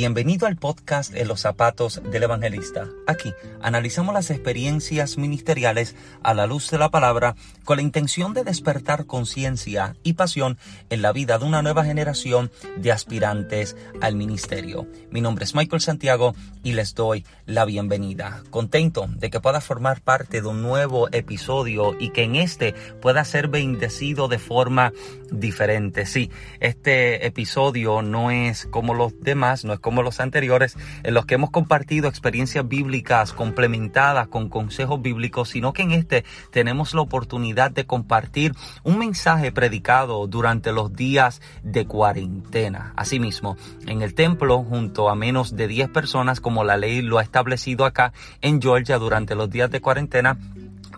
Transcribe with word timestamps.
Bienvenido 0.00 0.46
al 0.46 0.54
podcast 0.54 1.12
En 1.16 1.26
los 1.26 1.40
zapatos 1.40 2.00
del 2.12 2.22
evangelista. 2.22 2.86
Aquí 3.08 3.34
analizamos 3.60 4.14
las 4.14 4.30
experiencias 4.30 5.18
ministeriales 5.18 5.96
a 6.22 6.34
la 6.34 6.46
luz 6.46 6.70
de 6.70 6.78
la 6.78 6.88
palabra 6.88 7.34
con 7.64 7.78
la 7.78 7.82
intención 7.82 8.32
de 8.32 8.44
despertar 8.44 9.06
conciencia 9.06 9.96
y 10.04 10.12
pasión 10.12 10.56
en 10.88 11.02
la 11.02 11.10
vida 11.10 11.36
de 11.38 11.46
una 11.46 11.62
nueva 11.62 11.84
generación 11.84 12.52
de 12.76 12.92
aspirantes 12.92 13.76
al 14.00 14.14
ministerio. 14.14 14.86
Mi 15.10 15.20
nombre 15.20 15.44
es 15.44 15.56
Michael 15.56 15.82
Santiago 15.82 16.36
y 16.62 16.74
les 16.74 16.94
doy 16.94 17.26
la 17.44 17.64
bienvenida. 17.64 18.44
Contento 18.50 19.08
de 19.08 19.30
que 19.30 19.40
pueda 19.40 19.60
formar 19.60 20.00
parte 20.00 20.40
de 20.40 20.46
un 20.46 20.62
nuevo 20.62 21.08
episodio 21.10 21.96
y 21.98 22.10
que 22.10 22.22
en 22.22 22.36
este 22.36 22.72
pueda 23.02 23.24
ser 23.24 23.48
bendecido 23.48 24.28
de 24.28 24.38
forma 24.38 24.92
diferente. 25.32 26.06
Sí, 26.06 26.30
este 26.60 27.26
episodio 27.26 28.00
no 28.00 28.30
es 28.30 28.66
como 28.66 28.94
los 28.94 29.18
demás, 29.20 29.64
no 29.64 29.72
es 29.72 29.80
como 29.80 29.87
los 29.96 30.20
anteriores, 30.20 30.76
en 31.02 31.14
los 31.14 31.26
que 31.26 31.34
hemos 31.34 31.50
compartido 31.50 32.08
experiencias 32.08 32.66
bíblicas 32.66 33.32
complementadas 33.32 34.28
con 34.28 34.48
consejos 34.48 35.02
bíblicos, 35.02 35.48
sino 35.50 35.72
que 35.72 35.82
en 35.82 35.92
este 35.92 36.24
tenemos 36.52 36.94
la 36.94 37.00
oportunidad 37.00 37.70
de 37.70 37.86
compartir 37.86 38.54
un 38.84 38.98
mensaje 38.98 39.52
predicado 39.52 40.26
durante 40.26 40.72
los 40.72 40.94
días 40.94 41.40
de 41.62 41.86
cuarentena. 41.86 42.92
Asimismo, 42.96 43.56
en 43.86 44.02
el 44.02 44.14
templo, 44.14 44.62
junto 44.62 45.08
a 45.08 45.14
menos 45.14 45.56
de 45.56 45.68
10 45.68 45.88
personas, 45.90 46.40
como 46.40 46.64
la 46.64 46.76
ley 46.76 47.02
lo 47.02 47.18
ha 47.18 47.22
establecido 47.22 47.84
acá 47.84 48.12
en 48.40 48.60
Georgia 48.60 48.98
durante 48.98 49.34
los 49.34 49.50
días 49.50 49.70
de 49.70 49.80
cuarentena, 49.80 50.38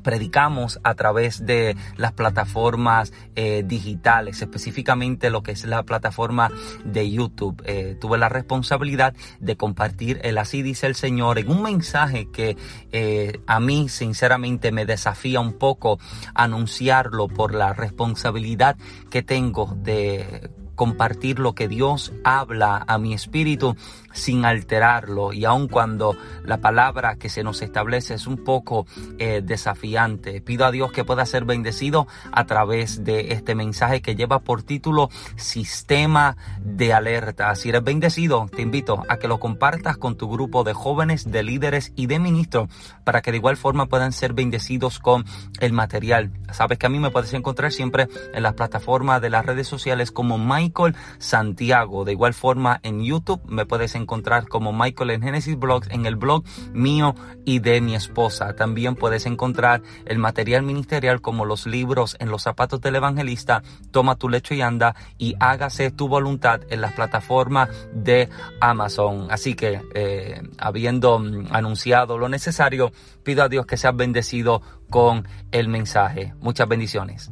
predicamos 0.00 0.80
a 0.82 0.94
través 0.94 1.44
de 1.46 1.76
las 1.96 2.12
plataformas 2.12 3.12
eh, 3.36 3.62
digitales, 3.66 4.42
específicamente 4.42 5.30
lo 5.30 5.42
que 5.42 5.52
es 5.52 5.64
la 5.64 5.82
plataforma 5.82 6.50
de 6.84 7.10
YouTube. 7.10 7.62
Eh, 7.66 7.96
tuve 8.00 8.18
la 8.18 8.28
responsabilidad 8.28 9.14
de 9.38 9.56
compartir 9.56 10.20
el 10.22 10.38
así 10.38 10.62
dice 10.62 10.86
el 10.86 10.94
Señor 10.94 11.38
en 11.38 11.50
un 11.50 11.62
mensaje 11.62 12.28
que 12.30 12.56
eh, 12.92 13.40
a 13.46 13.60
mí 13.60 13.88
sinceramente 13.88 14.72
me 14.72 14.86
desafía 14.86 15.40
un 15.40 15.54
poco 15.54 15.98
anunciarlo 16.34 17.28
por 17.28 17.54
la 17.54 17.72
responsabilidad 17.72 18.76
que 19.10 19.22
tengo 19.22 19.74
de 19.76 20.50
compartir 20.80 21.40
lo 21.40 21.54
que 21.54 21.68
Dios 21.68 22.10
habla 22.24 22.82
a 22.86 22.96
mi 22.96 23.12
espíritu 23.12 23.76
sin 24.14 24.46
alterarlo 24.46 25.34
y 25.34 25.44
aun 25.44 25.68
cuando 25.68 26.16
la 26.42 26.56
palabra 26.62 27.16
que 27.16 27.28
se 27.28 27.44
nos 27.44 27.60
establece 27.60 28.14
es 28.14 28.26
un 28.26 28.42
poco 28.42 28.86
eh, 29.18 29.42
desafiante. 29.44 30.40
Pido 30.40 30.64
a 30.64 30.70
Dios 30.70 30.90
que 30.90 31.04
pueda 31.04 31.26
ser 31.26 31.44
bendecido 31.44 32.06
a 32.32 32.46
través 32.46 33.04
de 33.04 33.34
este 33.34 33.54
mensaje 33.54 34.00
que 34.00 34.16
lleva 34.16 34.38
por 34.38 34.62
título 34.62 35.10
Sistema 35.36 36.38
de 36.60 36.94
Alerta. 36.94 37.54
Si 37.56 37.68
eres 37.68 37.84
bendecido, 37.84 38.46
te 38.48 38.62
invito 38.62 39.02
a 39.06 39.18
que 39.18 39.28
lo 39.28 39.38
compartas 39.38 39.98
con 39.98 40.16
tu 40.16 40.30
grupo 40.30 40.64
de 40.64 40.72
jóvenes, 40.72 41.30
de 41.30 41.42
líderes 41.42 41.92
y 41.94 42.06
de 42.06 42.18
ministros 42.18 42.70
para 43.04 43.20
que 43.20 43.32
de 43.32 43.36
igual 43.36 43.58
forma 43.58 43.84
puedan 43.84 44.12
ser 44.12 44.32
bendecidos 44.32 44.98
con 44.98 45.26
el 45.60 45.74
material. 45.74 46.32
Sabes 46.52 46.78
que 46.78 46.86
a 46.86 46.90
mí 46.90 46.98
me 46.98 47.10
puedes 47.10 47.34
encontrar 47.34 47.70
siempre 47.70 48.08
en 48.32 48.42
las 48.42 48.54
plataformas 48.54 49.20
de 49.20 49.28
las 49.28 49.44
redes 49.44 49.68
sociales 49.68 50.10
como 50.10 50.38
Michael 50.70 50.94
Santiago. 51.18 52.04
De 52.04 52.12
igual 52.12 52.34
forma 52.34 52.80
en 52.82 53.02
YouTube 53.02 53.40
me 53.46 53.66
puedes 53.66 53.94
encontrar 53.94 54.48
como 54.48 54.72
Michael 54.72 55.10
en 55.10 55.22
Genesis 55.22 55.58
Blogs 55.58 55.88
en 55.90 56.06
el 56.06 56.16
blog 56.16 56.44
mío 56.72 57.14
y 57.44 57.58
de 57.58 57.80
mi 57.80 57.94
esposa. 57.94 58.54
También 58.54 58.94
puedes 58.94 59.26
encontrar 59.26 59.82
el 60.06 60.18
material 60.18 60.62
ministerial 60.62 61.20
como 61.20 61.44
los 61.44 61.66
libros 61.66 62.16
en 62.20 62.30
los 62.30 62.42
zapatos 62.42 62.80
del 62.80 62.96
evangelista, 62.96 63.62
Toma 63.90 64.16
tu 64.16 64.28
lecho 64.28 64.54
y 64.54 64.60
anda 64.60 64.94
y 65.18 65.34
hágase 65.40 65.90
tu 65.90 66.06
voluntad 66.08 66.60
en 66.70 66.80
las 66.80 66.92
plataformas 66.92 67.68
de 67.92 68.28
Amazon. 68.60 69.26
Así 69.30 69.54
que, 69.54 69.82
eh, 69.94 70.42
habiendo 70.58 71.18
mm, 71.18 71.48
anunciado 71.50 72.18
lo 72.18 72.28
necesario, 72.28 72.92
pido 73.24 73.42
a 73.42 73.48
Dios 73.48 73.66
que 73.66 73.76
seas 73.76 73.96
bendecido 73.96 74.62
con 74.88 75.26
el 75.50 75.68
mensaje. 75.68 76.34
Muchas 76.40 76.68
bendiciones. 76.68 77.30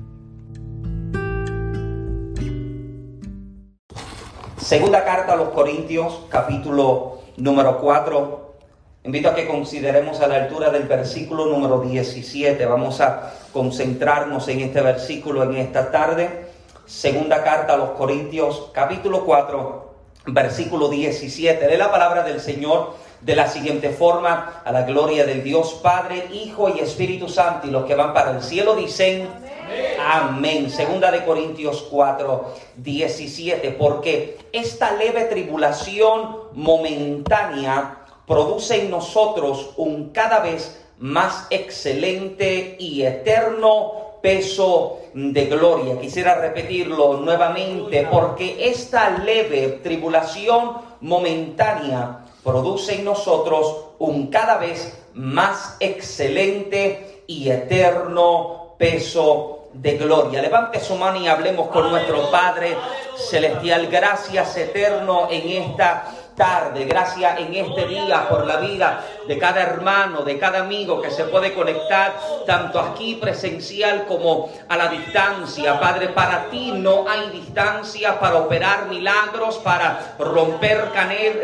Segunda 4.61 5.05
carta 5.05 5.35
a 5.35 5.37
los 5.37 5.51
Corintios, 5.51 6.23
capítulo 6.29 7.19
número 7.37 7.79
4. 7.79 8.55
Invito 9.05 9.29
a 9.29 9.35
que 9.35 9.47
consideremos 9.47 10.21
a 10.21 10.27
la 10.27 10.35
altura 10.35 10.71
del 10.71 10.83
versículo 10.83 11.47
número 11.47 11.81
17. 11.81 12.67
Vamos 12.67 13.01
a 13.01 13.35
concentrarnos 13.53 14.49
en 14.49 14.61
este 14.61 14.81
versículo 14.81 15.45
en 15.45 15.57
esta 15.57 15.93
tarde. 15.93 16.49
Segunda 16.87 17.45
carta 17.45 17.75
a 17.75 17.77
los 17.77 17.91
Corintios, 17.91 18.71
capítulo 18.73 19.25
4, 19.25 19.95
versículo 20.27 20.89
17. 20.89 21.67
De 21.69 21.79
la 21.79 21.91
palabra 21.93 22.25
del 22.25 22.41
Señor 22.41 22.95
de 23.21 23.37
la 23.37 23.47
siguiente 23.47 23.91
forma, 23.91 24.63
a 24.65 24.73
la 24.73 24.83
gloria 24.83 25.25
del 25.25 25.45
Dios 25.45 25.75
Padre, 25.83 26.27
Hijo 26.33 26.69
y 26.69 26.81
Espíritu 26.81 27.29
Santo. 27.29 27.69
Y 27.69 27.71
los 27.71 27.85
que 27.85 27.95
van 27.95 28.13
para 28.13 28.33
el 28.33 28.43
cielo 28.43 28.75
dicen... 28.75 29.29
Amén. 29.37 29.58
Segunda 30.71 31.11
de 31.11 31.25
Corintios 31.25 31.87
4, 31.91 32.55
17. 32.77 33.73
Porque 33.73 34.39
esta 34.53 34.93
leve 34.93 35.25
tribulación 35.25 36.37
momentánea 36.53 38.05
produce 38.27 38.83
en 38.83 38.91
nosotros 38.91 39.71
un 39.77 40.11
cada 40.11 40.41
vez 40.41 40.85
más 40.99 41.47
excelente 41.51 42.77
y 42.79 43.03
eterno 43.03 43.93
peso 44.23 45.01
de 45.15 45.47
gloria. 45.47 45.99
Quisiera 46.01 46.37
repetirlo 46.37 47.19
nuevamente, 47.19 48.07
porque 48.11 48.69
esta 48.69 49.11
leve 49.11 49.81
tribulación 49.83 50.75
momentánea 51.01 52.25
produce 52.45 52.97
en 52.97 53.05
nosotros 53.05 53.87
un 53.99 54.29
cada 54.29 54.59
vez 54.59 54.97
más 55.15 55.77
excelente 55.81 57.25
y 57.27 57.51
eterno 57.51 58.75
peso 58.79 59.58
de 59.73 59.97
gloria. 59.97 60.43
Levante 60.43 60.81
su 60.81 60.95
mano 60.97 61.21
y 61.21 61.29
hablemos 61.29 61.69
con 61.69 61.91
nuestro 61.91 62.31
Padre 62.31 62.77
Celestial. 63.17 63.87
Gracias 63.89 64.57
eterno 64.57 65.29
en 65.31 65.63
esta 65.63 66.05
tarde. 66.35 66.85
Gracias 66.85 67.39
en 67.41 67.55
este 67.55 67.87
día 67.87 68.29
por 68.29 68.47
la 68.47 68.57
vida 68.57 69.05
de 69.29 69.39
cada 69.39 69.61
hermano, 69.61 70.23
de 70.23 70.39
cada 70.39 70.61
amigo 70.61 71.03
que 71.03 71.11
se 71.11 71.25
puede 71.25 71.53
conectar 71.53 72.19
tanto 72.47 72.81
aquí 72.81 73.17
presencial 73.17 74.07
como 74.07 74.51
a 74.69 74.77
la 74.77 74.89
distancia. 74.89 75.79
Padre, 75.79 76.09
para 76.09 76.47
ti 76.49 76.73
no 76.73 77.07
hay 77.07 77.29
distancia 77.31 78.19
para 78.19 78.39
operar 78.39 78.87
milagros, 78.89 79.59
para 79.59 80.17
romper 80.19 80.91